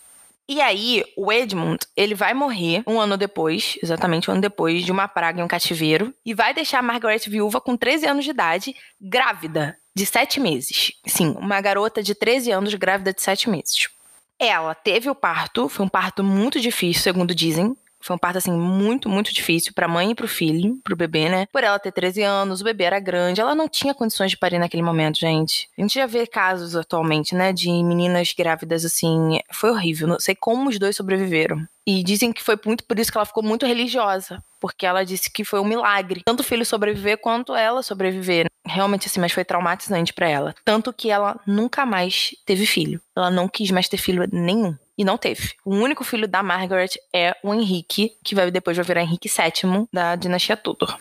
E 0.49 0.59
aí, 0.59 1.05
o 1.15 1.31
Edmund, 1.31 1.79
ele 1.95 2.13
vai 2.13 2.33
morrer 2.33 2.83
um 2.85 2.99
ano 2.99 3.15
depois, 3.15 3.77
exatamente 3.81 4.29
um 4.29 4.33
ano 4.33 4.41
depois, 4.41 4.83
de 4.83 4.91
uma 4.91 5.07
praga 5.07 5.39
em 5.39 5.43
um 5.45 5.47
cativeiro, 5.47 6.13
e 6.25 6.33
vai 6.33 6.53
deixar 6.53 6.79
a 6.79 6.83
Margaret 6.83 7.21
viúva 7.29 7.61
com 7.61 7.77
13 7.77 8.05
anos 8.05 8.25
de 8.25 8.31
idade, 8.31 8.75
grávida 8.99 9.77
de 9.95 10.05
7 10.05 10.41
meses. 10.41 10.91
Sim, 11.07 11.37
uma 11.39 11.61
garota 11.61 12.03
de 12.03 12.13
13 12.13 12.51
anos 12.51 12.73
grávida 12.73 13.13
de 13.13 13.21
7 13.21 13.49
meses. 13.49 13.87
Ela 14.37 14.75
teve 14.75 15.09
o 15.09 15.15
parto, 15.15 15.69
foi 15.69 15.85
um 15.85 15.89
parto 15.89 16.21
muito 16.21 16.59
difícil, 16.59 17.01
segundo 17.01 17.33
dizem. 17.33 17.73
Foi 18.03 18.15
um 18.15 18.19
parto, 18.19 18.37
assim, 18.37 18.51
muito, 18.51 19.07
muito 19.07 19.33
difícil 19.33 19.73
pra 19.73 19.87
mãe 19.87 20.11
e 20.11 20.15
pro 20.15 20.27
filho, 20.27 20.77
pro 20.83 20.95
bebê, 20.95 21.29
né? 21.29 21.45
Por 21.51 21.63
ela 21.63 21.79
ter 21.79 21.91
13 21.91 22.21
anos, 22.21 22.59
o 22.59 22.63
bebê 22.63 22.83
era 22.83 22.99
grande, 22.99 23.39
ela 23.39 23.55
não 23.55 23.69
tinha 23.69 23.93
condições 23.93 24.31
de 24.31 24.37
parir 24.37 24.59
naquele 24.59 24.83
momento, 24.83 25.17
gente. 25.19 25.69
A 25.77 25.81
gente 25.81 25.95
já 25.95 26.05
vê 26.05 26.27
casos 26.27 26.75
atualmente, 26.75 27.33
né, 27.33 27.53
de 27.53 27.69
meninas 27.69 28.33
grávidas, 28.37 28.83
assim, 28.83 29.39
foi 29.51 29.71
horrível. 29.71 30.07
Não 30.07 30.19
sei 30.19 30.35
como 30.35 30.69
os 30.69 30.77
dois 30.77 30.95
sobreviveram. 30.95 31.65
E 31.85 32.03
dizem 32.03 32.31
que 32.31 32.41
foi 32.41 32.57
muito 32.65 32.83
por 32.85 32.97
isso 32.97 33.11
que 33.11 33.17
ela 33.17 33.25
ficou 33.25 33.43
muito 33.43 33.65
religiosa, 33.65 34.43
porque 34.59 34.85
ela 34.85 35.03
disse 35.03 35.29
que 35.29 35.43
foi 35.43 35.59
um 35.59 35.65
milagre, 35.65 36.21
tanto 36.25 36.39
o 36.39 36.43
filho 36.43 36.65
sobreviver 36.65 37.17
quanto 37.17 37.53
ela 37.53 37.83
sobreviver. 37.83 38.47
Realmente 38.65 39.07
assim, 39.07 39.19
mas 39.19 39.33
foi 39.33 39.43
traumatizante 39.43 40.13
para 40.13 40.29
ela, 40.29 40.55
tanto 40.63 40.93
que 40.93 41.09
ela 41.09 41.39
nunca 41.45 41.85
mais 41.85 42.33
teve 42.45 42.65
filho. 42.65 43.01
Ela 43.15 43.29
não 43.29 43.49
quis 43.49 43.69
mais 43.71 43.89
ter 43.89 43.97
filho 43.97 44.25
nenhum. 44.31 44.75
E 44.97 45.03
não 45.03 45.17
teve. 45.17 45.53
O 45.65 45.75
único 45.75 46.03
filho 46.03 46.27
da 46.27 46.43
Margaret 46.43 46.91
é 47.13 47.35
o 47.43 47.53
Henrique, 47.53 48.15
que 48.23 48.35
vai 48.35 48.51
depois 48.51 48.77
vai 48.77 48.85
virar 48.85 49.01
Henrique 49.01 49.27
VII 49.27 49.87
da 49.91 50.15
dinastia 50.15 50.55
Tudor. 50.55 50.93
O 50.93 50.99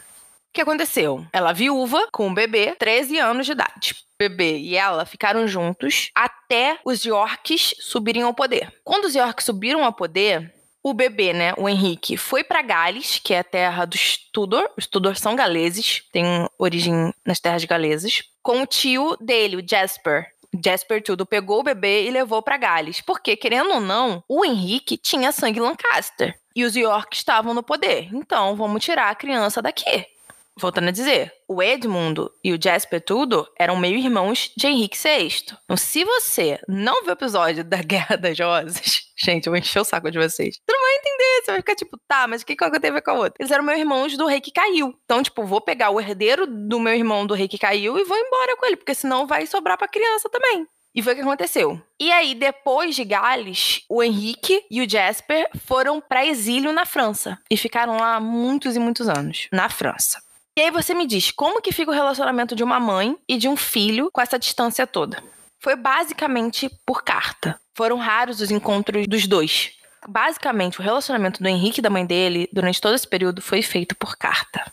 que 0.53 0.61
aconteceu? 0.61 1.25
Ela 1.33 1.53
viúva 1.53 2.09
com 2.12 2.27
um 2.27 2.35
bebê, 2.35 2.75
13 2.79 3.19
anos 3.19 3.47
de 3.47 3.53
idade. 3.53 3.95
O 3.95 4.19
bebê 4.19 4.59
e 4.59 4.77
ela 4.77 5.07
ficaram 5.07 5.47
juntos 5.47 6.11
até 6.15 6.79
os 6.85 7.05
Yorks 7.05 7.75
subirem 7.81 8.23
ao 8.23 8.35
poder. 8.35 8.73
Quando 8.85 9.07
os 9.07 9.15
Yorks 9.15 9.47
subiram 9.47 9.85
ao 9.85 9.93
poder, 9.93 10.53
o 10.83 10.93
bebê, 10.93 11.33
né, 11.33 11.55
o 11.57 11.69
Henrique, 11.69 12.17
foi 12.17 12.43
para 12.43 12.62
Gales, 12.62 13.21
que 13.23 13.33
é 13.33 13.39
a 13.39 13.45
terra 13.45 13.85
dos 13.85 14.17
Tudor. 14.33 14.69
Os 14.77 14.87
Tudor 14.87 15.17
são 15.17 15.37
galeses, 15.37 16.03
têm 16.12 16.49
origem 16.59 17.12
nas 17.25 17.39
terras 17.39 17.65
galesas, 17.65 18.23
com 18.43 18.62
o 18.62 18.67
tio 18.67 19.17
dele, 19.21 19.57
o 19.57 19.65
Jasper, 19.67 20.33
Jasper 20.62 21.03
Tudo 21.03 21.25
pegou 21.25 21.61
o 21.61 21.62
bebê 21.62 22.07
e 22.07 22.11
levou 22.11 22.43
para 22.43 22.59
Gales, 22.59 23.01
porque, 23.01 23.37
querendo 23.37 23.71
ou 23.71 23.81
não, 23.81 24.23
o 24.29 24.45
Henrique 24.45 24.99
tinha 24.99 25.33
sangue 25.33 25.61
Lancaster 25.61 26.39
e 26.55 26.65
os 26.65 26.77
York 26.77 27.17
estavam 27.17 27.55
no 27.55 27.62
poder. 27.62 28.09
Então, 28.12 28.55
vamos 28.55 28.85
tirar 28.85 29.11
a 29.11 29.15
criança 29.15 29.62
daqui. 29.62 30.07
Voltando 30.55 30.89
a 30.89 30.93
dizer, 30.93 31.33
o 31.49 31.62
Edmundo 31.62 32.31
e 32.45 32.53
o 32.53 32.62
Jasper 32.62 33.01
Tudo 33.01 33.49
eram 33.59 33.77
meio-irmãos 33.77 34.53
de 34.55 34.67
Henrique 34.67 34.99
VI. 34.99 35.57
Então, 35.65 35.77
se 35.79 36.05
você 36.05 36.61
não 36.69 37.01
viu 37.03 37.11
o 37.11 37.12
episódio 37.12 37.65
da 37.65 37.79
Guerra 37.81 38.17
das 38.17 38.39
Rosas, 38.39 39.12
gente, 39.25 39.47
eu 39.47 39.52
vou 39.52 39.59
encher 39.59 39.81
o 39.81 39.85
saco 39.85 40.11
de 40.11 40.19
vocês. 40.19 40.57
Você 40.57 40.73
não 40.73 40.81
vai 40.81 40.95
entender, 40.97 41.45
você 41.45 41.50
vai 41.52 41.61
ficar 41.61 41.75
tipo, 41.75 41.99
tá, 42.09 42.26
mas 42.26 42.43
o 42.43 42.47
que, 42.47 42.57
que 42.57 42.81
tem 42.81 42.91
a 42.91 42.95
ver 42.95 43.02
com 43.02 43.11
a 43.11 43.14
outra? 43.14 43.35
Eles 43.38 43.50
eram 43.50 43.64
meus-irmãos 43.64 44.17
do 44.17 44.26
rei 44.26 44.41
que 44.41 44.50
caiu. 44.50 44.95
Então, 45.05 45.23
tipo, 45.23 45.45
vou 45.45 45.61
pegar 45.61 45.91
o 45.91 46.00
herdeiro 46.00 46.47
do 46.47 46.81
meu 46.81 46.95
irmão 46.95 47.26
do 47.26 47.35
rei 47.35 47.49
que 47.49 47.59
caiu 47.59 47.99
e 47.99 48.05
vou 48.05 48.17
embora 48.17 48.57
com 48.57 48.67
ele, 48.67 48.76
porque 48.76 48.95
senão 48.95 49.26
vai 49.26 49.47
sobrar 49.47 49.79
pra 49.79 49.88
criança 49.88 50.29
também. 50.29 50.67
E 50.95 51.02
foi 51.02 51.14
o 51.14 51.17
que 51.17 51.23
aconteceu. 51.23 51.81
E 51.99 52.12
aí, 52.12 52.35
depois 52.35 52.95
de 52.95 53.05
Gales, 53.05 53.81
o 53.88 54.02
Henrique 54.02 54.62
e 54.71 54.83
o 54.83 54.88
Jasper 54.88 55.49
foram 55.64 56.00
para 56.00 56.26
exílio 56.26 56.71
na 56.73 56.85
França. 56.85 57.38
E 57.50 57.57
ficaram 57.57 57.97
lá 57.97 58.21
muitos 58.21 58.76
e 58.76 58.79
muitos 58.79 59.09
anos. 59.09 59.49
Na 59.50 59.71
França. 59.71 60.21
E 60.57 60.61
aí 60.61 60.71
você 60.71 60.93
me 60.93 61.07
diz, 61.07 61.31
como 61.31 61.62
que 61.62 61.73
fica 61.73 61.91
o 61.91 61.95
relacionamento 61.95 62.55
de 62.55 62.62
uma 62.62 62.79
mãe 62.79 63.17
e 63.26 63.38
de 63.38 63.49
um 63.49 63.57
filho 63.57 64.11
com 64.12 64.21
essa 64.21 64.38
distância 64.38 64.87
toda? 64.87 65.23
Foi 65.59 65.75
basicamente 65.76 66.69
por 66.85 67.02
carta. 67.02 67.59
Foram 67.75 67.97
raros 67.97 68.41
os 68.41 68.50
encontros 68.50 69.07
dos 69.07 69.26
dois. 69.26 69.73
Basicamente, 70.07 70.81
o 70.81 70.83
relacionamento 70.83 71.43
do 71.43 71.49
Henrique 71.49 71.81
e 71.81 71.83
da 71.83 71.91
mãe 71.91 72.05
dele, 72.05 72.49
durante 72.52 72.81
todo 72.81 72.95
esse 72.95 73.07
período, 73.07 73.41
foi 73.41 73.62
feito 73.62 73.95
por 73.97 74.17
carta. 74.17 74.64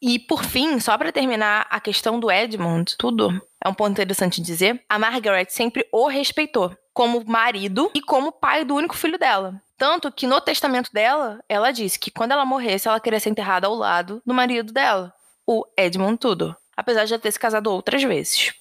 E 0.00 0.18
por 0.18 0.44
fim, 0.44 0.80
só 0.80 0.98
para 0.98 1.12
terminar 1.12 1.66
a 1.70 1.78
questão 1.78 2.18
do 2.18 2.30
Edmund, 2.30 2.96
tudo 2.98 3.40
é 3.64 3.68
um 3.68 3.74
ponto 3.74 3.92
interessante 3.92 4.42
dizer, 4.42 4.82
a 4.88 4.98
Margaret 4.98 5.46
sempre 5.48 5.86
o 5.92 6.08
respeitou 6.08 6.76
como 6.92 7.24
marido 7.24 7.90
e 7.94 8.00
como 8.00 8.32
pai 8.32 8.64
do 8.64 8.74
único 8.74 8.96
filho 8.96 9.16
dela. 9.16 9.62
Tanto 9.78 10.10
que 10.10 10.26
no 10.26 10.40
testamento 10.40 10.92
dela, 10.92 11.38
ela 11.48 11.70
disse 11.70 11.98
que 11.98 12.10
quando 12.10 12.32
ela 12.32 12.44
morresse, 12.44 12.88
ela 12.88 13.00
queria 13.00 13.20
ser 13.20 13.30
enterrada 13.30 13.68
ao 13.68 13.74
lado 13.74 14.20
do 14.26 14.34
marido 14.34 14.72
dela 14.72 15.14
o 15.46 15.64
Edmund 15.76 16.18
Tudor, 16.18 16.56
apesar 16.76 17.04
de 17.04 17.10
já 17.10 17.18
ter 17.18 17.30
se 17.30 17.38
casado 17.38 17.68
outras 17.68 18.02
vezes. 18.02 18.52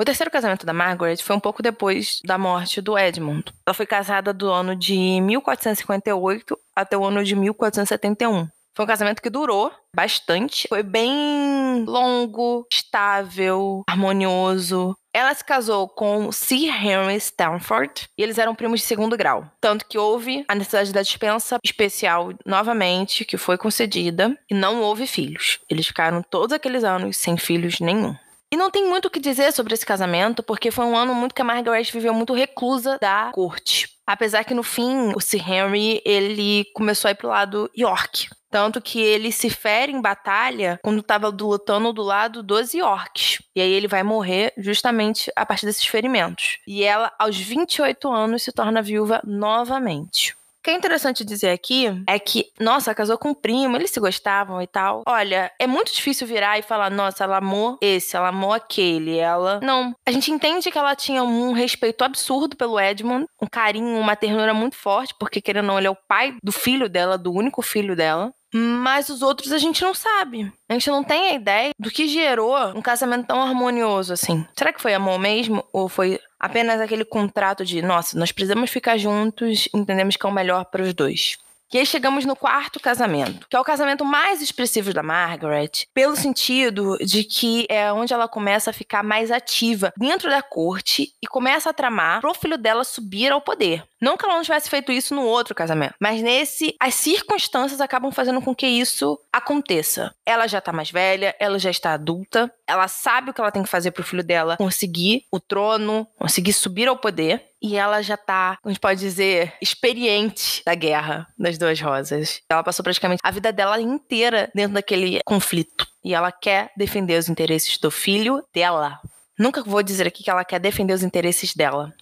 O 0.00 0.04
terceiro 0.04 0.30
casamento 0.30 0.64
da 0.64 0.72
Margaret 0.72 1.16
foi 1.16 1.34
um 1.34 1.40
pouco 1.40 1.60
depois 1.60 2.20
da 2.24 2.38
morte 2.38 2.80
do 2.80 2.96
Edmund. 2.96 3.52
Ela 3.66 3.74
foi 3.74 3.84
casada 3.84 4.32
do 4.32 4.48
ano 4.48 4.76
de 4.76 5.20
1458 5.20 6.56
até 6.76 6.96
o 6.96 7.04
ano 7.04 7.24
de 7.24 7.34
1471. 7.34 8.48
Foi 8.76 8.84
um 8.84 8.86
casamento 8.88 9.20
que 9.20 9.28
durou 9.28 9.72
bastante, 9.92 10.68
foi 10.68 10.84
bem 10.84 11.84
longo, 11.84 12.64
estável, 12.72 13.82
harmonioso. 13.88 14.96
Ela 15.12 15.34
se 15.34 15.44
casou 15.44 15.88
com 15.88 16.30
Sir 16.30 16.68
Henry 16.68 17.16
Stanford 17.16 18.06
e 18.16 18.22
eles 18.22 18.38
eram 18.38 18.54
primos 18.54 18.78
de 18.78 18.86
segundo 18.86 19.16
grau. 19.16 19.50
Tanto 19.60 19.84
que 19.84 19.98
houve 19.98 20.44
a 20.46 20.54
necessidade 20.54 20.92
da 20.92 21.02
dispensa 21.02 21.58
especial 21.64 22.32
novamente, 22.46 23.24
que 23.24 23.36
foi 23.36 23.58
concedida, 23.58 24.38
e 24.48 24.54
não 24.54 24.80
houve 24.80 25.08
filhos. 25.08 25.58
Eles 25.68 25.88
ficaram 25.88 26.22
todos 26.22 26.52
aqueles 26.52 26.84
anos 26.84 27.16
sem 27.16 27.36
filhos 27.36 27.80
nenhum. 27.80 28.14
E 28.50 28.56
não 28.56 28.70
tem 28.70 28.88
muito 28.88 29.06
o 29.06 29.10
que 29.10 29.20
dizer 29.20 29.52
sobre 29.52 29.74
esse 29.74 29.84
casamento, 29.84 30.42
porque 30.42 30.70
foi 30.70 30.86
um 30.86 30.96
ano 30.96 31.14
muito 31.14 31.34
que 31.34 31.42
a 31.42 31.44
Margaret 31.44 31.84
viveu 31.92 32.14
muito 32.14 32.32
reclusa 32.32 32.98
da 32.98 33.30
corte. 33.32 33.90
Apesar 34.06 34.42
que 34.44 34.54
no 34.54 34.62
fim, 34.62 35.12
o 35.14 35.20
Sir 35.20 35.46
Henry, 35.46 36.00
ele 36.02 36.64
começou 36.74 37.08
a 37.08 37.12
ir 37.12 37.14
pro 37.14 37.28
lado 37.28 37.70
York. 37.76 38.26
Tanto 38.50 38.80
que 38.80 38.98
ele 38.98 39.30
se 39.30 39.50
fere 39.50 39.92
em 39.92 40.00
batalha 40.00 40.80
quando 40.82 41.00
estava 41.00 41.28
lutando 41.28 41.92
do 41.92 42.02
lado 42.02 42.42
dos 42.42 42.72
Yorks. 42.72 43.42
E 43.54 43.60
aí 43.60 43.70
ele 43.70 43.86
vai 43.86 44.02
morrer 44.02 44.54
justamente 44.56 45.30
a 45.36 45.44
partir 45.44 45.66
desses 45.66 45.84
ferimentos. 45.84 46.58
E 46.66 46.82
ela, 46.82 47.12
aos 47.18 47.36
28 47.36 48.10
anos, 48.10 48.42
se 48.42 48.50
torna 48.50 48.80
viúva 48.80 49.20
novamente. 49.22 50.34
O 50.58 50.62
que 50.64 50.70
é 50.70 50.74
interessante 50.74 51.24
dizer 51.24 51.50
aqui 51.50 51.86
é 52.06 52.18
que, 52.18 52.46
nossa, 52.60 52.94
casou 52.94 53.16
com 53.16 53.30
um 53.30 53.34
primo, 53.34 53.76
eles 53.76 53.90
se 53.90 54.00
gostavam 54.00 54.60
e 54.60 54.66
tal. 54.66 55.02
Olha, 55.06 55.50
é 55.58 55.66
muito 55.66 55.92
difícil 55.92 56.26
virar 56.26 56.58
e 56.58 56.62
falar, 56.62 56.90
nossa, 56.90 57.24
ela 57.24 57.38
amou 57.38 57.78
esse, 57.80 58.16
ela 58.16 58.28
amou 58.28 58.52
aquele, 58.52 59.16
ela. 59.16 59.60
Não. 59.62 59.94
A 60.04 60.10
gente 60.10 60.32
entende 60.32 60.70
que 60.70 60.76
ela 60.76 60.96
tinha 60.96 61.22
um 61.22 61.52
respeito 61.52 62.02
absurdo 62.02 62.56
pelo 62.56 62.78
Edmund, 62.78 63.26
um 63.40 63.46
carinho, 63.46 63.98
uma 63.98 64.16
ternura 64.16 64.52
muito 64.52 64.76
forte, 64.76 65.14
porque 65.18 65.40
querendo 65.40 65.66
ou 65.66 65.68
não, 65.68 65.78
ele 65.78 65.86
é 65.86 65.90
o 65.90 65.98
pai 66.08 66.36
do 66.42 66.50
filho 66.52 66.88
dela, 66.88 67.16
do 67.16 67.32
único 67.32 67.62
filho 67.62 67.94
dela. 67.94 68.32
Mas 68.52 69.08
os 69.08 69.22
outros 69.22 69.52
a 69.52 69.58
gente 69.58 69.82
não 69.82 69.94
sabe. 69.94 70.52
A 70.68 70.72
gente 70.72 70.88
não 70.90 71.04
tem 71.04 71.30
a 71.30 71.34
ideia 71.34 71.70
do 71.78 71.90
que 71.90 72.08
gerou 72.08 72.56
um 72.74 72.80
casamento 72.80 73.26
tão 73.26 73.42
harmonioso 73.42 74.12
assim. 74.12 74.46
Será 74.56 74.72
que 74.72 74.80
foi 74.80 74.94
amor 74.94 75.18
mesmo? 75.18 75.64
Ou 75.72 75.88
foi 75.88 76.18
apenas 76.40 76.80
aquele 76.80 77.04
contrato 77.04 77.64
de, 77.64 77.82
nossa, 77.82 78.18
nós 78.18 78.32
precisamos 78.32 78.70
ficar 78.70 78.96
juntos, 78.96 79.68
entendemos 79.74 80.16
que 80.16 80.24
é 80.24 80.28
o 80.28 80.32
melhor 80.32 80.64
para 80.64 80.82
os 80.82 80.94
dois? 80.94 81.36
E 81.72 81.78
aí 81.78 81.84
chegamos 81.84 82.24
no 82.24 82.34
quarto 82.34 82.80
casamento, 82.80 83.46
que 83.48 83.54
é 83.54 83.60
o 83.60 83.64
casamento 83.64 84.02
mais 84.02 84.40
expressivo 84.40 84.94
da 84.94 85.02
Margaret, 85.02 85.70
pelo 85.92 86.16
sentido 86.16 86.96
de 86.98 87.24
que 87.24 87.66
é 87.68 87.92
onde 87.92 88.14
ela 88.14 88.26
começa 88.26 88.70
a 88.70 88.72
ficar 88.72 89.02
mais 89.02 89.30
ativa 89.30 89.92
dentro 89.98 90.30
da 90.30 90.40
corte 90.40 91.12
e 91.22 91.26
começa 91.26 91.68
a 91.68 91.74
tramar 91.74 92.22
pro 92.22 92.32
filho 92.32 92.56
dela 92.56 92.84
subir 92.84 93.30
ao 93.30 93.42
poder. 93.42 93.84
Não 94.00 94.16
que 94.16 94.24
ela 94.24 94.36
não 94.36 94.42
tivesse 94.42 94.70
feito 94.70 94.92
isso 94.92 95.14
no 95.14 95.22
outro 95.22 95.54
casamento, 95.54 95.94
mas 96.00 96.22
nesse, 96.22 96.74
as 96.80 96.94
circunstâncias 96.94 97.80
acabam 97.80 98.12
fazendo 98.12 98.40
com 98.40 98.54
que 98.54 98.66
isso 98.66 99.18
aconteça. 99.32 100.14
Ela 100.24 100.46
já 100.46 100.60
tá 100.60 100.72
mais 100.72 100.90
velha, 100.90 101.34
ela 101.38 101.58
já 101.58 101.70
está 101.70 101.92
adulta, 101.92 102.50
ela 102.66 102.88
sabe 102.88 103.30
o 103.30 103.34
que 103.34 103.40
ela 103.40 103.50
tem 103.50 103.62
que 103.62 103.68
fazer 103.68 103.90
pro 103.90 104.04
filho 104.04 104.22
dela 104.22 104.56
conseguir 104.56 105.24
o 105.32 105.40
trono, 105.40 106.06
conseguir 106.16 106.52
subir 106.52 106.88
ao 106.88 106.96
poder. 106.96 107.47
E 107.60 107.76
ela 107.76 108.02
já 108.02 108.16
tá, 108.16 108.58
a 108.64 108.68
gente 108.68 108.80
pode 108.80 109.00
dizer, 109.00 109.52
experiente 109.60 110.62
da 110.64 110.74
guerra 110.74 111.26
das 111.38 111.58
duas 111.58 111.80
rosas. 111.80 112.40
Ela 112.48 112.62
passou 112.62 112.84
praticamente 112.84 113.20
a 113.24 113.30
vida 113.30 113.52
dela 113.52 113.80
inteira 113.80 114.50
dentro 114.54 114.74
daquele 114.74 115.20
conflito. 115.24 115.86
E 116.04 116.14
ela 116.14 116.30
quer 116.30 116.70
defender 116.76 117.18
os 117.18 117.28
interesses 117.28 117.76
do 117.78 117.90
filho 117.90 118.44
dela. 118.54 119.00
Nunca 119.38 119.62
vou 119.62 119.82
dizer 119.82 120.06
aqui 120.06 120.22
que 120.22 120.30
ela 120.30 120.44
quer 120.44 120.60
defender 120.60 120.92
os 120.92 121.02
interesses 121.02 121.54
dela 121.54 121.92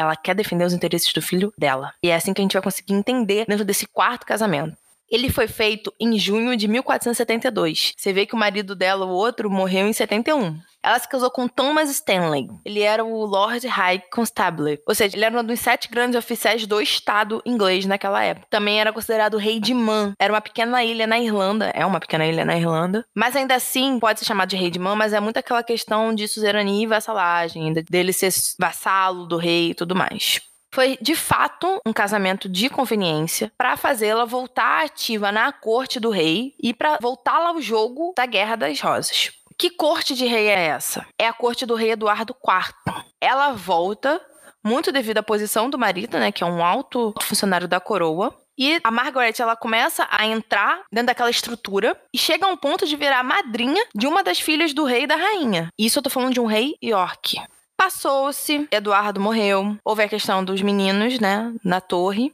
ela 0.00 0.14
quer 0.14 0.34
defender 0.34 0.64
os 0.64 0.72
interesses 0.72 1.12
do 1.12 1.20
filho 1.20 1.52
dela. 1.58 1.92
E 2.02 2.10
é 2.10 2.14
assim 2.14 2.32
que 2.32 2.40
a 2.40 2.44
gente 2.44 2.52
vai 2.52 2.62
conseguir 2.62 2.94
entender 2.94 3.44
dentro 3.46 3.64
desse 3.64 3.86
quarto 3.86 4.24
casamento. 4.24 4.76
Ele 5.10 5.30
foi 5.30 5.48
feito 5.48 5.92
em 5.98 6.18
junho 6.18 6.56
de 6.56 6.68
1472. 6.68 7.94
Você 7.96 8.12
vê 8.12 8.26
que 8.26 8.34
o 8.34 8.38
marido 8.38 8.76
dela, 8.76 9.06
o 9.06 9.10
outro, 9.10 9.50
morreu 9.50 9.88
em 9.88 9.92
71. 9.92 10.60
Ela 10.88 10.98
se 10.98 11.06
casou 11.06 11.30
com 11.30 11.46
Thomas 11.46 11.90
Stanley. 11.90 12.48
Ele 12.64 12.80
era 12.80 13.04
o 13.04 13.26
Lord 13.26 13.66
High 13.66 14.04
Constable, 14.10 14.80
ou 14.86 14.94
seja, 14.94 15.14
ele 15.14 15.24
era 15.26 15.38
um 15.38 15.44
dos 15.44 15.60
sete 15.60 15.86
grandes 15.86 16.18
oficiais 16.18 16.66
do 16.66 16.80
Estado 16.80 17.42
inglês 17.44 17.84
naquela 17.84 18.24
época. 18.24 18.46
Também 18.48 18.80
era 18.80 18.90
considerado 18.90 19.34
o 19.34 19.38
rei 19.38 19.60
de 19.60 19.74
Man. 19.74 20.14
Era 20.18 20.32
uma 20.32 20.40
pequena 20.40 20.82
ilha 20.82 21.06
na 21.06 21.18
Irlanda, 21.18 21.70
é 21.74 21.84
uma 21.84 22.00
pequena 22.00 22.24
ilha 22.24 22.42
na 22.42 22.56
Irlanda, 22.56 23.04
mas 23.14 23.36
ainda 23.36 23.54
assim 23.54 23.98
pode 23.98 24.20
ser 24.20 24.24
chamado 24.24 24.48
de 24.48 24.56
rei 24.56 24.70
de 24.70 24.78
Man, 24.78 24.94
mas 24.94 25.12
é 25.12 25.20
muito 25.20 25.36
aquela 25.36 25.62
questão 25.62 26.14
de 26.14 26.26
suzerania 26.26 26.84
e 26.84 26.86
vassalagem, 26.86 27.70
dele 27.74 28.14
ser 28.14 28.32
vassalo 28.58 29.26
do 29.26 29.36
rei 29.36 29.72
e 29.72 29.74
tudo 29.74 29.94
mais. 29.94 30.40
Foi 30.70 30.98
de 31.00 31.14
fato 31.14 31.80
um 31.86 31.92
casamento 31.92 32.48
de 32.48 32.68
conveniência 32.68 33.50
para 33.56 33.76
fazê-la 33.76 34.24
voltar 34.24 34.84
ativa 34.84 35.32
na 35.32 35.50
corte 35.50 35.98
do 35.98 36.10
rei 36.10 36.54
e 36.62 36.74
para 36.74 36.98
voltá-la 37.00 37.50
ao 37.50 37.60
jogo 37.60 38.12
da 38.14 38.26
Guerra 38.26 38.56
das 38.56 38.80
Rosas. 38.80 39.32
Que 39.58 39.70
corte 39.70 40.14
de 40.14 40.24
rei 40.24 40.46
é 40.46 40.66
essa? 40.66 41.04
É 41.18 41.26
a 41.26 41.32
corte 41.32 41.66
do 41.66 41.74
rei 41.74 41.90
Eduardo 41.90 42.32
IV. 42.32 42.94
Ela 43.20 43.52
volta 43.52 44.20
muito 44.64 44.92
devido 44.92 45.18
à 45.18 45.22
posição 45.22 45.68
do 45.68 45.76
marido, 45.76 46.16
né, 46.18 46.30
que 46.30 46.44
é 46.44 46.46
um 46.46 46.64
alto 46.64 47.12
funcionário 47.22 47.66
da 47.66 47.80
coroa, 47.80 48.34
e 48.56 48.80
a 48.82 48.90
Margaret, 48.90 49.34
ela 49.38 49.56
começa 49.56 50.06
a 50.10 50.26
entrar 50.26 50.82
dentro 50.92 51.06
daquela 51.06 51.30
estrutura 51.30 51.96
e 52.12 52.18
chega 52.18 52.44
a 52.44 52.48
um 52.48 52.56
ponto 52.56 52.86
de 52.86 52.96
virar 52.96 53.22
madrinha 53.22 53.84
de 53.94 54.06
uma 54.06 54.22
das 54.22 54.40
filhas 54.40 54.74
do 54.74 54.84
rei 54.84 55.04
e 55.04 55.06
da 55.06 55.14
rainha. 55.14 55.68
Isso 55.78 55.98
eu 55.98 56.02
tô 56.02 56.10
falando 56.10 56.34
de 56.34 56.40
um 56.40 56.46
rei 56.46 56.74
York. 56.82 57.40
Passou-se, 57.76 58.66
Eduardo 58.72 59.20
morreu, 59.20 59.76
houve 59.84 60.02
a 60.02 60.08
questão 60.08 60.44
dos 60.44 60.60
meninos, 60.60 61.20
né, 61.20 61.52
na 61.64 61.80
torre. 61.80 62.32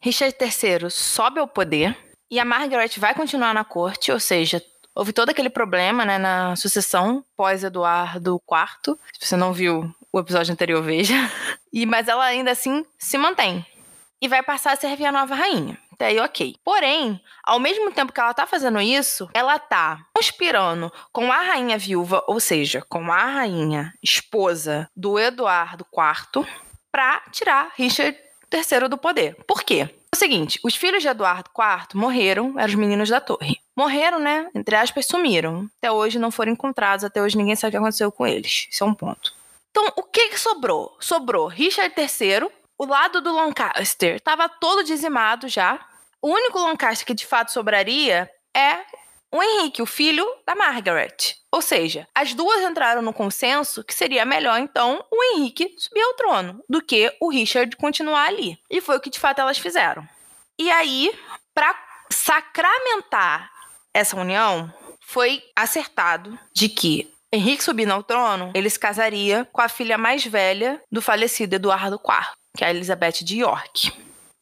Richard 0.00 0.36
III 0.38 0.90
sobe 0.90 1.40
ao 1.40 1.48
poder 1.48 1.96
e 2.30 2.38
a 2.38 2.44
Margaret 2.44 2.90
vai 2.98 3.14
continuar 3.14 3.54
na 3.54 3.64
corte, 3.64 4.12
ou 4.12 4.20
seja, 4.20 4.62
houve 4.96 5.12
todo 5.12 5.28
aquele 5.28 5.50
problema, 5.50 6.04
né, 6.04 6.16
na 6.16 6.56
sucessão 6.56 7.22
pós 7.36 7.62
Eduardo 7.62 8.40
IV. 8.50 8.96
Se 9.12 9.28
você 9.28 9.36
não 9.36 9.52
viu 9.52 9.94
o 10.10 10.18
episódio 10.18 10.52
anterior, 10.52 10.82
veja. 10.82 11.14
E 11.72 11.84
mas 11.84 12.08
ela 12.08 12.24
ainda 12.24 12.52
assim 12.52 12.86
se 12.98 13.18
mantém 13.18 13.66
e 14.18 14.26
vai 14.28 14.42
passar 14.42 14.72
a 14.72 14.76
servir 14.76 15.04
a 15.04 15.12
nova 15.12 15.34
rainha. 15.34 15.76
Até 15.92 16.06
aí, 16.06 16.18
ok. 16.20 16.56
Porém, 16.64 17.20
ao 17.44 17.58
mesmo 17.58 17.92
tempo 17.92 18.14
que 18.14 18.20
ela 18.20 18.32
tá 18.32 18.46
fazendo 18.46 18.80
isso, 18.80 19.28
ela 19.34 19.58
tá 19.58 20.06
conspirando 20.14 20.90
com 21.12 21.30
a 21.30 21.42
rainha 21.42 21.76
viúva, 21.76 22.24
ou 22.26 22.40
seja, 22.40 22.82
com 22.88 23.12
a 23.12 23.24
rainha 23.26 23.92
esposa 24.02 24.88
do 24.96 25.18
Eduardo 25.18 25.86
IV, 25.92 26.46
pra 26.90 27.20
tirar 27.30 27.72
Richard 27.76 28.16
III 28.50 28.88
do 28.88 28.96
poder. 28.96 29.36
Por 29.46 29.62
quê? 29.62 29.90
O 30.16 30.18
seguinte, 30.18 30.58
os 30.62 30.74
filhos 30.74 31.02
de 31.02 31.08
Eduardo 31.08 31.50
IV 31.54 31.88
morreram, 31.92 32.58
eram 32.58 32.70
os 32.70 32.74
meninos 32.74 33.10
da 33.10 33.20
torre. 33.20 33.60
Morreram, 33.76 34.18
né? 34.18 34.48
Entre 34.54 34.74
aspas, 34.74 35.04
sumiram. 35.04 35.68
Até 35.76 35.92
hoje 35.92 36.18
não 36.18 36.30
foram 36.30 36.52
encontrados, 36.52 37.04
até 37.04 37.20
hoje 37.20 37.36
ninguém 37.36 37.54
sabe 37.54 37.68
o 37.68 37.72
que 37.72 37.76
aconteceu 37.76 38.10
com 38.10 38.26
eles. 38.26 38.66
Isso 38.70 38.82
é 38.82 38.86
um 38.86 38.94
ponto. 38.94 39.34
Então, 39.70 39.92
o 39.94 40.02
que, 40.02 40.30
que 40.30 40.40
sobrou? 40.40 40.96
Sobrou 40.98 41.48
Richard 41.48 41.94
III, 41.94 42.48
o 42.78 42.86
lado 42.86 43.20
do 43.20 43.30
Lancaster 43.34 44.16
estava 44.16 44.48
todo 44.48 44.82
dizimado 44.82 45.48
já. 45.48 45.78
O 46.22 46.28
único 46.30 46.60
Lancaster 46.60 47.06
que 47.06 47.12
de 47.12 47.26
fato 47.26 47.52
sobraria 47.52 48.30
é 48.56 48.78
o 49.36 49.42
Henrique, 49.42 49.82
o 49.82 49.86
filho 49.86 50.26
da 50.46 50.54
Margaret. 50.54 51.36
Ou 51.52 51.62
seja, 51.62 52.06
as 52.14 52.34
duas 52.34 52.62
entraram 52.62 53.02
no 53.02 53.12
consenso 53.12 53.84
que 53.84 53.94
seria 53.94 54.24
melhor 54.24 54.58
então 54.58 55.04
o 55.10 55.22
Henrique 55.34 55.74
subir 55.78 56.02
ao 56.02 56.14
trono 56.14 56.62
do 56.68 56.82
que 56.82 57.12
o 57.20 57.30
Richard 57.30 57.74
continuar 57.76 58.26
ali. 58.26 58.58
E 58.70 58.80
foi 58.80 58.96
o 58.96 59.00
que 59.00 59.10
de 59.10 59.18
fato 59.18 59.40
elas 59.40 59.58
fizeram. 59.58 60.06
E 60.58 60.70
aí, 60.70 61.12
para 61.54 61.74
sacramentar 62.10 63.50
essa 63.92 64.16
união, 64.16 64.72
foi 65.00 65.42
acertado 65.54 66.38
de 66.52 66.68
que 66.68 67.10
Henrique 67.32 67.64
subindo 67.64 67.92
ao 67.92 68.02
trono, 68.02 68.52
ele 68.54 68.70
se 68.70 68.78
casaria 68.78 69.46
com 69.52 69.60
a 69.60 69.68
filha 69.68 69.98
mais 69.98 70.24
velha 70.24 70.80
do 70.90 71.02
falecido 71.02 71.56
Eduardo 71.56 71.96
IV 71.96 72.36
que 72.56 72.64
é 72.64 72.68
a 72.68 72.70
Elizabeth 72.70 73.22
de 73.22 73.38
York. 73.38 73.92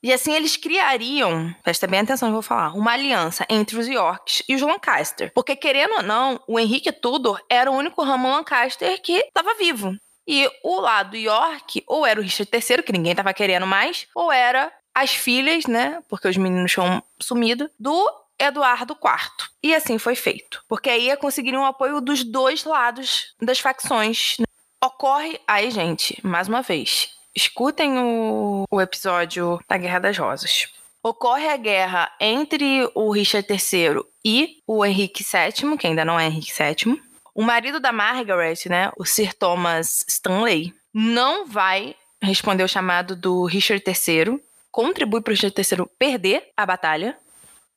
E 0.05 0.13
assim 0.13 0.35
eles 0.35 0.55
criariam, 0.55 1.57
presta 1.63 1.87
bem 1.87 2.01
atenção 2.01 2.29
eu 2.29 2.35
vou 2.35 2.43
falar, 2.43 2.77
uma 2.77 2.93
aliança 2.93 3.47
entre 3.49 3.79
os 3.79 3.89
Yorks 3.89 4.43
e 4.47 4.55
os 4.55 4.61
Lancaster. 4.61 5.33
Porque, 5.33 5.57
querendo 5.57 5.95
ou 5.95 6.03
não, 6.03 6.39
o 6.47 6.61
Henrique 6.61 6.93
Tudor 6.93 7.41
era 7.49 7.71
o 7.71 7.75
único 7.75 8.03
ramo 8.03 8.29
Lancaster 8.29 9.01
que 9.01 9.15
estava 9.15 9.55
vivo. 9.55 9.97
E 10.29 10.47
o 10.63 10.79
lado 10.79 11.17
York, 11.17 11.83
ou 11.87 12.05
era 12.05 12.21
o 12.21 12.23
Richard 12.23 12.51
III, 12.55 12.83
que 12.83 12.93
ninguém 12.93 13.13
estava 13.13 13.33
querendo 13.33 13.67
mais, 13.67 14.07
ou 14.15 14.31
era 14.31 14.71
as 14.95 15.15
filhas, 15.15 15.65
né? 15.65 16.03
Porque 16.07 16.29
os 16.29 16.37
meninos 16.37 16.71
tinham 16.71 17.03
sumido, 17.19 17.71
do 17.81 18.07
Eduardo 18.39 18.93
IV. 18.93 19.49
E 19.63 19.75
assim 19.75 19.97
foi 19.97 20.15
feito. 20.15 20.63
Porque 20.69 20.91
aí 20.91 21.17
conseguiriam 21.17 21.63
o 21.63 21.67
apoio 21.67 22.03
dos 22.03 22.23
dois 22.23 22.63
lados 22.65 23.35
das 23.41 23.59
facções. 23.59 24.37
Ocorre 24.85 25.41
aí, 25.47 25.71
gente, 25.71 26.21
mais 26.23 26.47
uma 26.47 26.61
vez, 26.61 27.09
escutem 27.35 27.99
o, 27.99 28.65
o 28.71 28.81
episódio 28.81 29.61
da 29.69 29.77
Guerra 29.77 29.99
das 29.99 30.19
Rosas. 30.19 30.69
Ocorre 31.03 31.49
a 31.49 31.57
guerra 31.57 32.11
entre 32.19 32.91
o 32.95 33.11
Richard 33.11 33.47
III 33.51 34.03
e 34.25 34.63
o 34.67 34.85
Henrique 34.85 35.23
VII, 35.23 35.77
que 35.77 35.87
ainda 35.87 36.05
não 36.05 36.19
é 36.19 36.27
Henrique 36.27 36.53
VII. 36.53 37.01
O 37.35 37.43
marido 37.43 37.81
da 37.81 37.93
Margaret, 37.93 38.67
né, 38.67 38.91
o 38.97 39.05
Sir 39.05 39.35
Thomas 39.35 40.05
Stanley, 40.09 40.73
não 40.95 41.47
vai 41.47 41.95
responder 42.23 42.63
o 42.63 42.69
chamado 42.69 43.15
do 43.15 43.45
Richard 43.45 43.85
III, 43.87 44.41
contribui 44.71 45.21
para 45.21 45.33
o 45.33 45.35
Richard 45.35 45.55
III 45.57 45.87
perder 45.99 46.49
a 46.57 46.65
batalha 46.65 47.19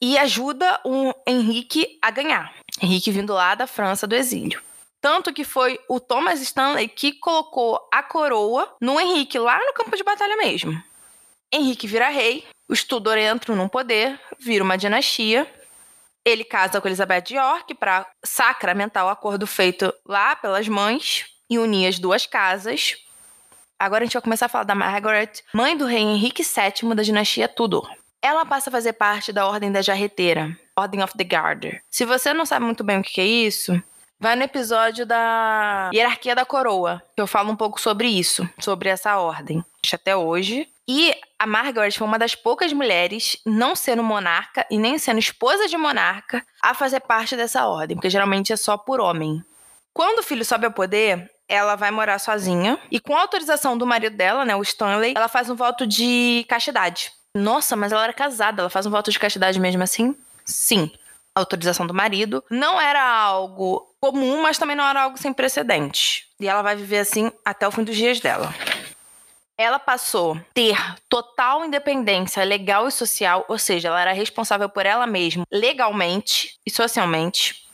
e 0.02 0.17
ajuda 0.17 0.80
o 0.86 1.13
Henrique 1.28 1.98
a 2.02 2.12
ganhar. 2.12 2.54
Henrique 2.82 3.12
vindo 3.12 3.34
lá 3.34 3.56
da 3.56 3.67
França 3.67 4.08
do 4.08 4.15
exílio. 4.15 4.62
Tanto 5.01 5.33
que 5.33 5.43
foi 5.43 5.79
o 5.88 5.99
Thomas 5.99 6.41
Stanley 6.41 6.88
que 6.88 7.13
colocou 7.13 7.79
a 7.91 8.01
coroa 8.01 8.75
no 8.81 8.99
Henrique, 8.99 9.38
lá 9.38 9.60
no 9.60 9.73
campo 9.73 9.95
de 9.95 10.03
batalha 10.03 10.36
mesmo. 10.38 10.81
Henrique 11.51 11.88
vira 11.88 12.10
rei, 12.10 12.45
os 12.67 12.83
Tudor 12.83 13.17
entram 13.17 13.55
no 13.55 13.69
poder, 13.69 14.19
vira 14.39 14.63
uma 14.63 14.77
dinastia. 14.77 15.49
Ele 16.25 16.43
casa 16.43 16.81
com 16.81 16.88
Elizabeth 16.88 17.21
de 17.21 17.36
York 17.36 17.73
para 17.75 18.05
sacramentar 18.23 19.05
o 19.05 19.10
acordo 19.10 19.47
feito 19.47 19.93
lá 20.05 20.36
pelas 20.36 20.67
mães 20.67 21.25
e 21.49 21.57
unir 21.57 21.88
as 21.88 21.99
duas 21.99 22.25
casas. 22.25 22.97
Agora 23.79 24.03
a 24.03 24.05
gente 24.05 24.13
vai 24.13 24.21
começar 24.21 24.47
a 24.47 24.49
falar 24.49 24.65
da 24.65 24.75
Margaret, 24.75 25.31
mãe 25.53 25.77
do 25.77 25.86
rei 25.86 26.01
Henrique 26.01 26.43
VII 26.43 26.93
da 26.95 27.03
dinastia 27.03 27.47
Tudor. 27.47 27.89
Ela 28.21 28.45
passa 28.45 28.69
a 28.69 28.71
fazer 28.71 28.93
parte 28.93 29.31
da 29.31 29.47
Ordem 29.47 29.71
da 29.71 29.81
Jarreteira, 29.81 30.57
Ordem 30.75 31.01
of 31.03 31.15
the 31.15 31.23
Garter. 31.23 31.81
Se 31.89 32.03
você 32.03 32.33
não 32.33 32.45
sabe 32.45 32.65
muito 32.65 32.83
bem 32.83 32.99
o 32.99 33.03
que 33.03 33.21
é 33.21 33.25
isso, 33.25 33.81
Vai 34.19 34.36
no 34.36 34.41
episódio 34.41 35.06
da 35.06 35.91
hierarquia 35.93 36.34
da 36.34 36.43
coroa, 36.43 37.03
que 37.15 37.21
eu 37.21 37.27
falo 37.27 37.51
um 37.51 37.56
pouco 37.56 37.80
sobre 37.80 38.08
isso, 38.08 38.49
sobre 38.60 38.89
essa 38.89 39.15
ordem, 39.17 39.63
até 39.93 40.15
hoje. 40.15 40.67
E 40.88 41.13
a 41.38 41.45
Margaret 41.45 41.91
foi 41.91 42.08
uma 42.08 42.17
das 42.17 42.34
poucas 42.34 42.73
mulheres, 42.73 43.38
não 43.45 43.75
sendo 43.75 44.01
monarca 44.01 44.65
e 44.71 44.80
nem 44.80 44.97
sendo 44.97 45.19
esposa 45.19 45.67
de 45.67 45.77
monarca, 45.77 46.43
a 46.60 46.73
fazer 46.73 47.01
parte 47.01 47.36
dessa 47.36 47.67
ordem, 47.67 47.95
porque 47.95 48.10
geralmente 48.10 48.51
é 48.51 48.56
só 48.56 48.75
por 48.75 48.99
homem. 48.99 49.43
Quando 49.93 50.19
o 50.19 50.23
filho 50.23 50.43
sobe 50.43 50.65
ao 50.65 50.71
poder, 50.71 51.30
ela 51.47 51.75
vai 51.75 51.91
morar 51.91 52.17
sozinha 52.17 52.80
e 52.89 52.99
com 52.99 53.15
a 53.15 53.21
autorização 53.21 53.77
do 53.77 53.86
marido 53.86 54.17
dela, 54.17 54.43
né, 54.43 54.56
o 54.56 54.63
Stanley, 54.63 55.13
ela 55.15 55.27
faz 55.27 55.47
um 55.47 55.56
voto 55.56 55.86
de 55.86 56.43
castidade. 56.49 57.12
Nossa, 57.36 57.75
mas 57.75 57.91
ela 57.91 58.03
era 58.03 58.13
casada, 58.13 58.63
ela 58.63 58.69
faz 58.69 58.88
um 58.88 58.91
voto 58.91 59.12
de 59.12 59.19
castidade 59.19 59.60
mesmo 59.60 59.84
assim? 59.84 60.15
Sim 60.43 60.91
autorização 61.39 61.86
do 61.88 61.93
marido. 61.93 62.43
Não 62.50 62.80
era 62.80 63.04
algo 63.04 63.88
comum, 64.00 64.41
mas 64.41 64.58
também 64.58 64.76
não 64.76 64.86
era 64.86 65.04
algo 65.04 65.17
sem 65.17 65.34
precedentes. 65.34 66.26
E 66.39 66.47
ela 66.47 66.62
vai 66.62 66.76
viver 66.76 67.00
assim 67.00 67.32
até 67.45 67.67
o 67.67 67.71
fim 67.71 67.84
dos 67.84 67.95
dias 67.95 68.19
dela. 68.19 68.54
ela 69.58 69.80
passou 69.80 70.36
a 70.36 70.39
ter 70.54 70.78
total 71.10 71.65
independência 71.65 72.43
legal 72.43 72.88
e 72.88 72.91
social, 72.91 73.43
ou 73.47 73.58
seja, 73.58 73.88
ela 73.88 74.02
era 74.02 74.12
responsável 74.12 74.69
por 74.69 74.86
ela 74.86 75.08
mesma 75.08 75.45
legalmente 75.52 76.54
e 76.65 76.69
socialmente. 76.69 77.65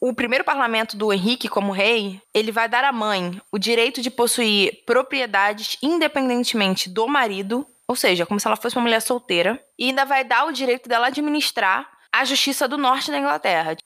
O 0.00 0.14
primeiro 0.14 0.44
parlamento 0.44 0.96
do 0.96 1.12
Henrique 1.12 1.48
como 1.48 1.72
rei, 1.72 2.22
ele 2.32 2.52
vai 2.52 2.68
dar 2.68 2.84
à 2.84 2.92
mãe 2.92 3.38
o 3.52 3.58
direito 3.58 4.00
de 4.00 4.10
possuir 4.10 4.84
propriedades 4.86 5.76
independentemente 5.82 6.88
do 6.88 7.06
marido, 7.06 7.66
ou 7.86 7.96
seja, 7.96 8.24
como 8.24 8.38
se 8.38 8.46
ela 8.46 8.56
fosse 8.56 8.76
uma 8.76 8.82
mulher 8.82 9.02
solteira, 9.02 9.60
e 9.78 9.88
ainda 9.88 10.04
vai 10.04 10.24
dar 10.24 10.46
o 10.46 10.52
direito 10.52 10.88
dela 10.88 11.08
administrar 11.08 11.90
a 12.18 12.24
justiça 12.24 12.66
do 12.66 12.76
norte 12.76 13.10
da 13.10 13.18
Inglaterra. 13.18 13.76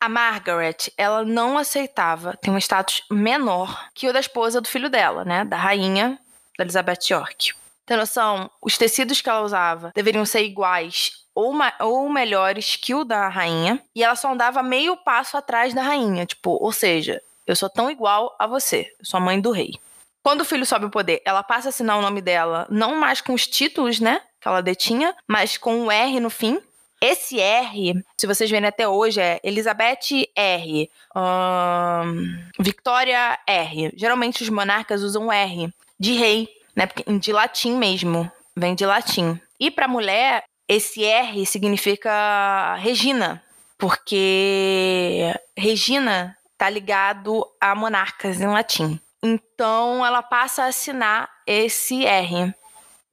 A 0.00 0.08
Margaret, 0.08 0.92
ela 0.98 1.24
não 1.24 1.56
aceitava 1.56 2.36
ter 2.36 2.50
um 2.50 2.58
status 2.58 3.02
menor 3.10 3.88
que 3.94 4.08
o 4.08 4.12
da 4.12 4.20
esposa 4.20 4.60
do 4.60 4.68
filho 4.68 4.90
dela, 4.90 5.24
né, 5.24 5.44
da 5.44 5.56
rainha 5.56 6.18
da 6.58 6.64
Elizabeth 6.64 7.10
York. 7.10 7.52
Tem 7.86 7.96
noção? 7.96 8.50
Os 8.60 8.76
tecidos 8.76 9.20
que 9.20 9.28
ela 9.28 9.42
usava 9.42 9.92
deveriam 9.94 10.24
ser 10.24 10.42
iguais 10.42 11.24
ou, 11.34 11.54
ou 11.80 12.08
melhores 12.08 12.76
que 12.76 12.94
o 12.94 13.04
da 13.04 13.28
rainha, 13.28 13.80
e 13.94 14.02
ela 14.02 14.16
só 14.16 14.32
andava 14.32 14.62
meio 14.62 14.96
passo 14.96 15.36
atrás 15.36 15.72
da 15.72 15.82
rainha, 15.82 16.26
tipo, 16.26 16.50
ou 16.50 16.72
seja, 16.72 17.20
eu 17.46 17.54
sou 17.54 17.68
tão 17.68 17.90
igual 17.90 18.34
a 18.38 18.46
você, 18.46 18.92
eu 18.98 19.04
sou 19.04 19.18
a 19.18 19.20
mãe 19.20 19.40
do 19.40 19.50
rei. 19.50 19.74
Quando 20.22 20.40
o 20.40 20.44
filho 20.44 20.64
sobe 20.64 20.86
o 20.86 20.90
poder, 20.90 21.20
ela 21.24 21.42
passa 21.42 21.68
a 21.68 21.70
assinar 21.70 21.98
o 21.98 22.02
nome 22.02 22.20
dela 22.22 22.66
não 22.70 22.96
mais 22.96 23.20
com 23.20 23.34
os 23.34 23.46
títulos, 23.46 24.00
né, 24.00 24.20
que 24.40 24.48
ela 24.48 24.62
detinha, 24.62 25.14
mas 25.28 25.56
com 25.56 25.84
o 25.84 25.90
R 25.90 26.20
no 26.20 26.30
fim. 26.30 26.60
Esse 27.06 27.38
R, 27.38 28.02
se 28.16 28.26
vocês 28.26 28.50
verem 28.50 28.66
até 28.66 28.88
hoje, 28.88 29.20
é 29.20 29.38
Elizabeth 29.44 30.26
R, 30.34 30.90
um, 31.14 32.38
Victoria 32.58 33.38
R. 33.46 33.92
Geralmente 33.94 34.42
os 34.42 34.48
monarcas 34.48 35.02
usam 35.02 35.30
R 35.30 35.70
de 36.00 36.14
rei, 36.14 36.48
né, 36.74 36.88
de 37.20 37.30
latim 37.30 37.76
mesmo, 37.76 38.32
vem 38.56 38.74
de 38.74 38.86
latim. 38.86 39.38
E 39.60 39.70
para 39.70 39.86
mulher, 39.86 40.44
esse 40.66 41.04
R 41.04 41.44
significa 41.44 42.74
Regina, 42.76 43.42
porque 43.76 45.30
Regina 45.54 46.34
tá 46.56 46.70
ligado 46.70 47.46
a 47.60 47.74
monarcas 47.74 48.40
em 48.40 48.46
latim. 48.46 48.98
Então 49.22 50.06
ela 50.06 50.22
passa 50.22 50.62
a 50.62 50.68
assinar 50.68 51.28
esse 51.46 52.06
R. 52.06 52.54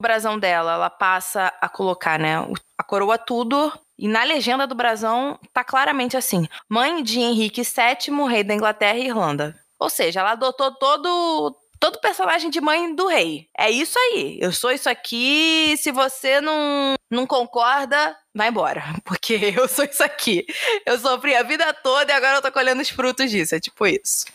Brasão 0.01 0.37
dela, 0.37 0.73
ela 0.73 0.89
passa 0.89 1.53
a 1.61 1.69
colocar, 1.69 2.19
né, 2.19 2.35
a 2.77 2.83
coroa 2.83 3.17
tudo 3.17 3.71
e 3.97 4.07
na 4.07 4.23
legenda 4.23 4.65
do 4.65 4.73
brasão 4.73 5.39
tá 5.53 5.63
claramente 5.63 6.17
assim: 6.17 6.47
mãe 6.67 7.03
de 7.03 7.19
Henrique 7.19 7.61
VII, 7.61 8.27
rei 8.27 8.43
da 8.43 8.55
Inglaterra 8.55 8.97
e 8.97 9.05
Irlanda. 9.05 9.55
Ou 9.79 9.89
seja, 9.89 10.19
ela 10.19 10.31
adotou 10.31 10.71
todo 10.73 11.55
todo 11.79 11.99
personagem 11.99 12.51
de 12.51 12.61
mãe 12.61 12.93
do 12.93 13.07
rei. 13.07 13.47
É 13.57 13.69
isso 13.69 13.97
aí. 13.97 14.37
Eu 14.39 14.51
sou 14.51 14.71
isso 14.71 14.87
aqui. 14.87 15.75
Se 15.77 15.91
você 15.91 16.39
não, 16.39 16.93
não 17.09 17.25
concorda, 17.25 18.15
vai 18.33 18.49
embora. 18.49 18.83
Porque 19.03 19.53
eu 19.55 19.67
sou 19.67 19.85
isso 19.85 20.03
aqui. 20.03 20.45
Eu 20.85 20.99
sofri 20.99 21.35
a 21.35 21.41
vida 21.41 21.73
toda 21.73 22.11
e 22.11 22.15
agora 22.15 22.37
eu 22.37 22.41
tô 22.41 22.51
colhendo 22.51 22.81
os 22.81 22.89
frutos 22.89 23.31
disso. 23.31 23.55
É 23.55 23.59
tipo 23.59 23.87
isso. 23.87 24.25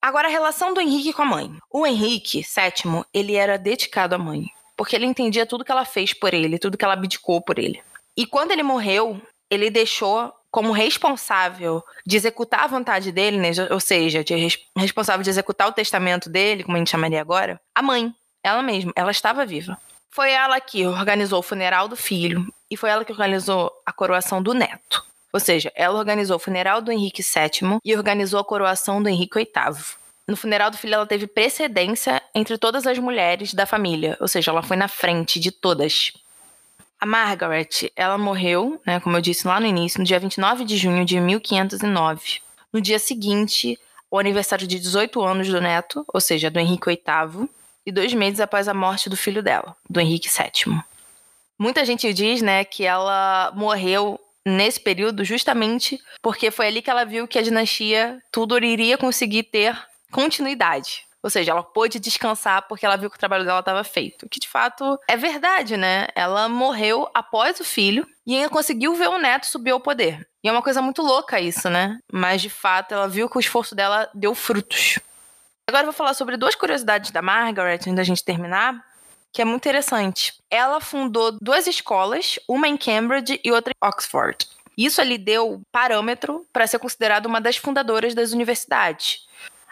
Agora, 0.00 0.28
a 0.28 0.30
relação 0.30 0.72
do 0.72 0.80
Henrique 0.80 1.12
com 1.12 1.22
a 1.22 1.26
mãe. 1.26 1.58
O 1.70 1.86
Henrique 1.86 2.42
VII, 2.42 3.04
ele 3.12 3.34
era 3.34 3.58
dedicado 3.58 4.14
à 4.14 4.18
mãe. 4.18 4.46
Porque 4.76 4.94
ele 4.94 5.06
entendia 5.06 5.46
tudo 5.46 5.64
que 5.64 5.72
ela 5.72 5.84
fez 5.84 6.12
por 6.12 6.34
ele, 6.34 6.58
tudo 6.58 6.76
que 6.76 6.84
ela 6.84 6.94
abdicou 6.94 7.40
por 7.40 7.58
ele. 7.58 7.82
E 8.16 8.26
quando 8.26 8.52
ele 8.52 8.62
morreu, 8.62 9.20
ele 9.50 9.70
deixou 9.70 10.32
como 10.50 10.72
responsável 10.72 11.84
de 12.06 12.16
executar 12.16 12.60
a 12.60 12.66
vontade 12.66 13.12
dele, 13.12 13.36
né? 13.36 13.50
ou 13.70 13.80
seja, 13.80 14.24
de 14.24 14.34
res 14.34 14.58
responsável 14.76 15.22
de 15.22 15.30
executar 15.30 15.68
o 15.68 15.72
testamento 15.72 16.30
dele, 16.30 16.64
como 16.64 16.76
a 16.76 16.78
gente 16.78 16.90
chamaria 16.90 17.20
agora, 17.20 17.60
a 17.74 17.82
mãe, 17.82 18.14
ela 18.42 18.62
mesma, 18.62 18.92
ela 18.96 19.10
estava 19.10 19.44
viva. 19.44 19.76
Foi 20.10 20.30
ela 20.30 20.58
que 20.60 20.86
organizou 20.86 21.40
o 21.40 21.42
funeral 21.42 21.88
do 21.88 21.96
filho 21.96 22.46
e 22.70 22.76
foi 22.76 22.88
ela 22.88 23.04
que 23.04 23.12
organizou 23.12 23.70
a 23.84 23.92
coroação 23.92 24.42
do 24.42 24.54
neto. 24.54 25.04
Ou 25.30 25.38
seja, 25.38 25.70
ela 25.74 25.98
organizou 25.98 26.36
o 26.36 26.40
funeral 26.40 26.80
do 26.80 26.90
Henrique 26.90 27.22
VII 27.22 27.78
e 27.84 27.94
organizou 27.94 28.40
a 28.40 28.44
coroação 28.44 29.02
do 29.02 29.10
Henrique 29.10 29.36
VIII. 29.36 30.05
No 30.28 30.36
funeral 30.36 30.70
do 30.70 30.76
filho, 30.76 30.94
ela 30.94 31.06
teve 31.06 31.26
precedência 31.26 32.20
entre 32.34 32.58
todas 32.58 32.86
as 32.86 32.98
mulheres 32.98 33.54
da 33.54 33.64
família, 33.64 34.16
ou 34.20 34.26
seja, 34.26 34.50
ela 34.50 34.62
foi 34.62 34.76
na 34.76 34.88
frente 34.88 35.38
de 35.38 35.52
todas. 35.52 36.12
A 37.00 37.06
Margaret, 37.06 37.92
ela 37.94 38.18
morreu, 38.18 38.80
né, 38.84 38.98
como 38.98 39.16
eu 39.16 39.20
disse 39.20 39.46
lá 39.46 39.60
no 39.60 39.66
início, 39.66 40.00
no 40.00 40.04
dia 40.04 40.18
29 40.18 40.64
de 40.64 40.76
junho 40.76 41.04
de 41.04 41.20
1509. 41.20 42.40
No 42.72 42.80
dia 42.80 42.98
seguinte, 42.98 43.78
o 44.10 44.18
aniversário 44.18 44.66
de 44.66 44.80
18 44.80 45.22
anos 45.22 45.48
do 45.48 45.60
neto, 45.60 46.04
ou 46.12 46.20
seja, 46.20 46.50
do 46.50 46.58
Henrique 46.58 46.88
VIII, 46.88 47.48
e 47.84 47.92
dois 47.92 48.12
meses 48.12 48.40
após 48.40 48.66
a 48.66 48.74
morte 48.74 49.08
do 49.08 49.16
filho 49.16 49.42
dela, 49.42 49.76
do 49.88 50.00
Henrique 50.00 50.28
VII. 50.28 50.76
Muita 51.56 51.84
gente 51.84 52.12
diz, 52.12 52.42
né, 52.42 52.64
que 52.64 52.84
ela 52.84 53.52
morreu 53.54 54.20
nesse 54.44 54.78
período 54.78 55.24
justamente 55.24 56.00
porque 56.22 56.52
foi 56.52 56.68
ali 56.68 56.80
que 56.80 56.88
ela 56.88 57.04
viu 57.04 57.26
que 57.26 57.38
a 57.38 57.42
dinastia 57.42 58.22
Tudor 58.30 58.62
iria 58.62 58.96
conseguir 58.96 59.42
ter 59.42 59.76
continuidade. 60.10 61.06
Ou 61.22 61.30
seja, 61.30 61.50
ela 61.50 61.62
pôde 61.62 61.98
descansar 61.98 62.68
porque 62.68 62.86
ela 62.86 62.96
viu 62.96 63.10
que 63.10 63.16
o 63.16 63.18
trabalho 63.18 63.44
dela 63.44 63.58
estava 63.58 63.82
feito. 63.82 64.28
Que 64.28 64.38
de 64.38 64.48
fato 64.48 64.98
é 65.08 65.16
verdade, 65.16 65.76
né? 65.76 66.06
Ela 66.14 66.48
morreu 66.48 67.10
após 67.12 67.58
o 67.58 67.64
filho 67.64 68.06
e 68.24 68.36
ainda 68.36 68.48
conseguiu 68.48 68.94
ver 68.94 69.08
o 69.08 69.18
neto 69.18 69.46
subir 69.46 69.72
ao 69.72 69.80
poder. 69.80 70.24
E 70.44 70.48
é 70.48 70.52
uma 70.52 70.62
coisa 70.62 70.80
muito 70.80 71.02
louca 71.02 71.40
isso, 71.40 71.68
né? 71.68 71.98
Mas 72.12 72.42
de 72.42 72.48
fato 72.48 72.94
ela 72.94 73.08
viu 73.08 73.28
que 73.28 73.36
o 73.36 73.40
esforço 73.40 73.74
dela 73.74 74.08
deu 74.14 74.36
frutos. 74.36 75.00
Agora 75.68 75.82
eu 75.82 75.86
vou 75.86 75.92
falar 75.92 76.14
sobre 76.14 76.36
duas 76.36 76.54
curiosidades 76.54 77.10
da 77.10 77.20
Margaret 77.20 77.74
antes 77.74 77.94
da 77.96 78.04
gente 78.04 78.24
terminar, 78.24 78.80
que 79.32 79.42
é 79.42 79.44
muito 79.44 79.62
interessante. 79.62 80.32
Ela 80.48 80.80
fundou 80.80 81.32
duas 81.42 81.66
escolas, 81.66 82.38
uma 82.48 82.68
em 82.68 82.76
Cambridge 82.76 83.40
e 83.42 83.50
outra 83.50 83.72
em 83.72 83.88
Oxford. 83.88 84.46
Isso 84.78 85.02
lhe 85.02 85.18
deu 85.18 85.60
parâmetro 85.72 86.46
para 86.52 86.68
ser 86.68 86.78
considerada 86.78 87.26
uma 87.26 87.40
das 87.40 87.56
fundadoras 87.56 88.14
das 88.14 88.30
universidades. 88.30 89.26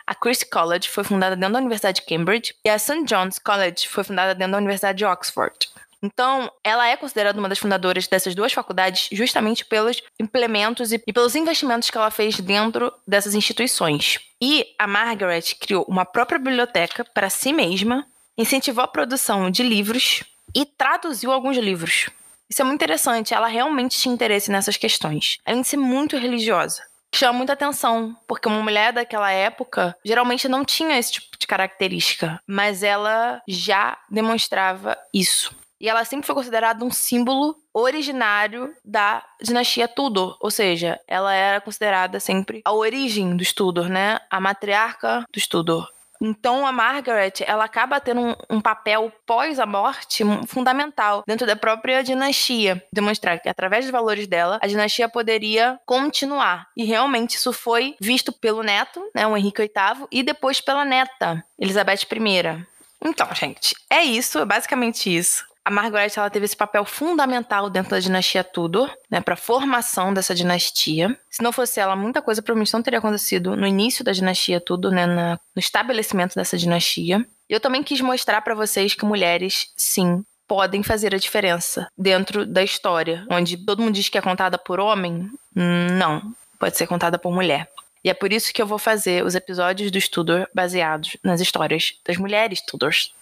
A 0.06 0.14
Christ 0.14 0.50
College 0.50 0.88
foi 0.90 1.02
fundada 1.02 1.34
dentro 1.34 1.54
da 1.54 1.58
Universidade 1.60 2.00
de 2.00 2.06
Cambridge 2.06 2.54
e 2.62 2.68
a 2.68 2.78
St. 2.78 3.04
John's 3.04 3.38
College 3.38 3.88
foi 3.88 4.04
fundada 4.04 4.34
dentro 4.34 4.52
da 4.52 4.58
Universidade 4.58 4.98
de 4.98 5.04
Oxford. 5.04 5.56
Então, 6.02 6.52
ela 6.62 6.86
é 6.86 6.98
considerada 6.98 7.38
uma 7.38 7.48
das 7.48 7.58
fundadoras 7.58 8.06
dessas 8.06 8.34
duas 8.34 8.52
faculdades 8.52 9.08
justamente 9.10 9.64
pelos 9.64 10.02
implementos 10.20 10.92
e, 10.92 10.98
pelos 10.98 11.34
investimentos 11.34 11.88
que 11.88 11.96
ela 11.96 12.10
fez 12.10 12.38
dentro 12.38 12.92
dessas 13.08 13.34
instituições. 13.34 14.20
E 14.38 14.66
a 14.78 14.86
Margaret 14.86 15.54
criou 15.58 15.86
uma 15.88 16.04
própria 16.04 16.38
biblioteca 16.38 17.02
para 17.02 17.30
si 17.30 17.54
mesma, 17.54 18.06
incentivou 18.36 18.84
a 18.84 18.88
produção 18.88 19.50
de 19.50 19.62
livros 19.62 20.22
e 20.54 20.66
traduziu 20.66 21.32
alguns 21.32 21.56
livros. 21.56 22.10
Isso 22.50 22.60
é 22.60 22.64
muito 22.66 22.82
interessante, 22.82 23.32
ela 23.32 23.48
realmente 23.48 23.98
tinha 23.98 24.14
interesse 24.14 24.50
nessas 24.50 24.76
questões, 24.76 25.38
além 25.46 25.62
de 25.62 25.68
ser 25.68 25.78
muito 25.78 26.18
religiosa 26.18 26.82
chama 27.16 27.38
muita 27.38 27.52
atenção, 27.52 28.16
porque 28.26 28.48
uma 28.48 28.62
mulher 28.62 28.92
daquela 28.92 29.30
época 29.30 29.96
geralmente 30.04 30.48
não 30.48 30.64
tinha 30.64 30.98
esse 30.98 31.12
tipo 31.12 31.38
de 31.38 31.46
característica, 31.46 32.40
mas 32.46 32.82
ela 32.82 33.42
já 33.46 33.98
demonstrava 34.10 34.96
isso. 35.12 35.54
E 35.80 35.88
ela 35.88 36.04
sempre 36.04 36.26
foi 36.26 36.34
considerada 36.34 36.84
um 36.84 36.90
símbolo 36.90 37.56
originário 37.72 38.74
da 38.84 39.22
dinastia 39.42 39.88
Tudor, 39.88 40.36
ou 40.40 40.50
seja, 40.50 40.98
ela 41.06 41.34
era 41.34 41.60
considerada 41.60 42.20
sempre 42.20 42.62
a 42.64 42.72
origem 42.72 43.36
dos 43.36 43.52
Tudor, 43.52 43.88
né? 43.88 44.18
A 44.30 44.40
matriarca 44.40 45.24
dos 45.32 45.46
Tudor. 45.46 45.88
Então 46.24 46.66
a 46.66 46.72
Margaret, 46.72 47.32
ela 47.46 47.64
acaba 47.64 48.00
tendo 48.00 48.20
um, 48.22 48.34
um 48.48 48.60
papel 48.60 49.12
pós 49.26 49.60
a 49.60 49.66
morte 49.66 50.24
fundamental 50.46 51.22
dentro 51.26 51.46
da 51.46 51.54
própria 51.54 52.02
dinastia, 52.02 52.82
demonstrar 52.90 53.38
que 53.38 53.48
através 53.48 53.84
dos 53.84 53.92
valores 53.92 54.26
dela, 54.26 54.58
a 54.62 54.66
dinastia 54.66 55.06
poderia 55.06 55.78
continuar. 55.84 56.68
E 56.74 56.84
realmente 56.84 57.36
isso 57.36 57.52
foi 57.52 57.94
visto 58.00 58.32
pelo 58.32 58.62
neto, 58.62 59.06
né, 59.14 59.26
o 59.26 59.36
Henrique 59.36 59.62
VIII, 59.62 60.06
e 60.10 60.22
depois 60.22 60.62
pela 60.62 60.84
neta, 60.84 61.44
Elizabeth 61.58 62.06
I. 62.10 62.66
Então, 63.04 63.28
gente, 63.34 63.76
é 63.90 64.02
isso, 64.02 64.38
é 64.38 64.44
basicamente 64.46 65.14
isso 65.14 65.44
a 65.64 65.70
Margaret 65.70 66.12
ela 66.16 66.28
teve 66.28 66.44
esse 66.44 66.56
papel 66.56 66.84
fundamental 66.84 67.70
dentro 67.70 67.92
da 67.92 67.98
dinastia 67.98 68.44
Tudor, 68.44 68.94
né, 69.10 69.20
para 69.20 69.34
a 69.34 69.36
formação 69.36 70.12
dessa 70.12 70.34
dinastia. 70.34 71.18
Se 71.30 71.42
não 71.42 71.52
fosse 71.52 71.80
ela, 71.80 71.96
muita 71.96 72.20
coisa 72.20 72.42
provavelmente 72.42 72.74
não 72.74 72.82
teria 72.82 72.98
acontecido 72.98 73.56
no 73.56 73.66
início 73.66 74.04
da 74.04 74.12
dinastia 74.12 74.60
Tudor, 74.60 74.92
né, 74.92 75.06
na, 75.06 75.40
no 75.54 75.60
estabelecimento 75.60 76.34
dessa 76.34 76.58
dinastia. 76.58 77.26
E 77.48 77.52
eu 77.52 77.60
também 77.60 77.82
quis 77.82 78.00
mostrar 78.02 78.42
para 78.42 78.54
vocês 78.54 78.94
que 78.94 79.06
mulheres, 79.06 79.72
sim, 79.74 80.22
podem 80.46 80.82
fazer 80.82 81.14
a 81.14 81.18
diferença 81.18 81.88
dentro 81.96 82.44
da 82.44 82.62
história, 82.62 83.26
onde 83.30 83.56
todo 83.56 83.80
mundo 83.80 83.94
diz 83.94 84.10
que 84.10 84.18
é 84.18 84.22
contada 84.22 84.58
por 84.58 84.78
homem, 84.78 85.30
não, 85.54 86.34
pode 86.58 86.76
ser 86.76 86.86
contada 86.86 87.18
por 87.18 87.32
mulher. 87.32 87.70
E 88.04 88.10
é 88.10 88.14
por 88.14 88.30
isso 88.34 88.52
que 88.52 88.60
eu 88.60 88.66
vou 88.66 88.78
fazer 88.78 89.24
os 89.24 89.34
episódios 89.34 89.90
do 89.90 89.98
Tudor 90.10 90.46
baseados 90.54 91.16
nas 91.22 91.40
histórias 91.40 91.94
das 92.06 92.18
mulheres 92.18 92.60
Tudors. 92.60 93.14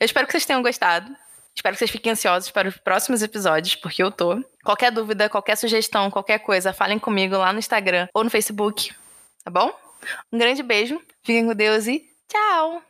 Eu 0.00 0.04
espero 0.06 0.26
que 0.26 0.32
vocês 0.32 0.44
tenham 0.44 0.60
gostado. 0.60 1.14
Espero 1.54 1.74
que 1.74 1.78
vocês 1.78 1.90
fiquem 1.90 2.12
ansiosos 2.12 2.50
para 2.50 2.68
os 2.68 2.76
próximos 2.76 3.22
episódios, 3.22 3.76
porque 3.76 4.02
eu 4.02 4.10
tô. 4.10 4.42
Qualquer 4.64 4.90
dúvida, 4.90 5.28
qualquer 5.28 5.56
sugestão, 5.56 6.10
qualquer 6.10 6.38
coisa, 6.40 6.72
falem 6.72 6.98
comigo 6.98 7.36
lá 7.36 7.52
no 7.52 7.58
Instagram 7.58 8.08
ou 8.12 8.24
no 8.24 8.30
Facebook, 8.30 8.92
tá 9.44 9.50
bom? 9.50 9.72
Um 10.32 10.38
grande 10.38 10.62
beijo, 10.62 11.00
fiquem 11.22 11.46
com 11.46 11.54
Deus 11.54 11.86
e 11.86 12.04
tchau! 12.28 12.82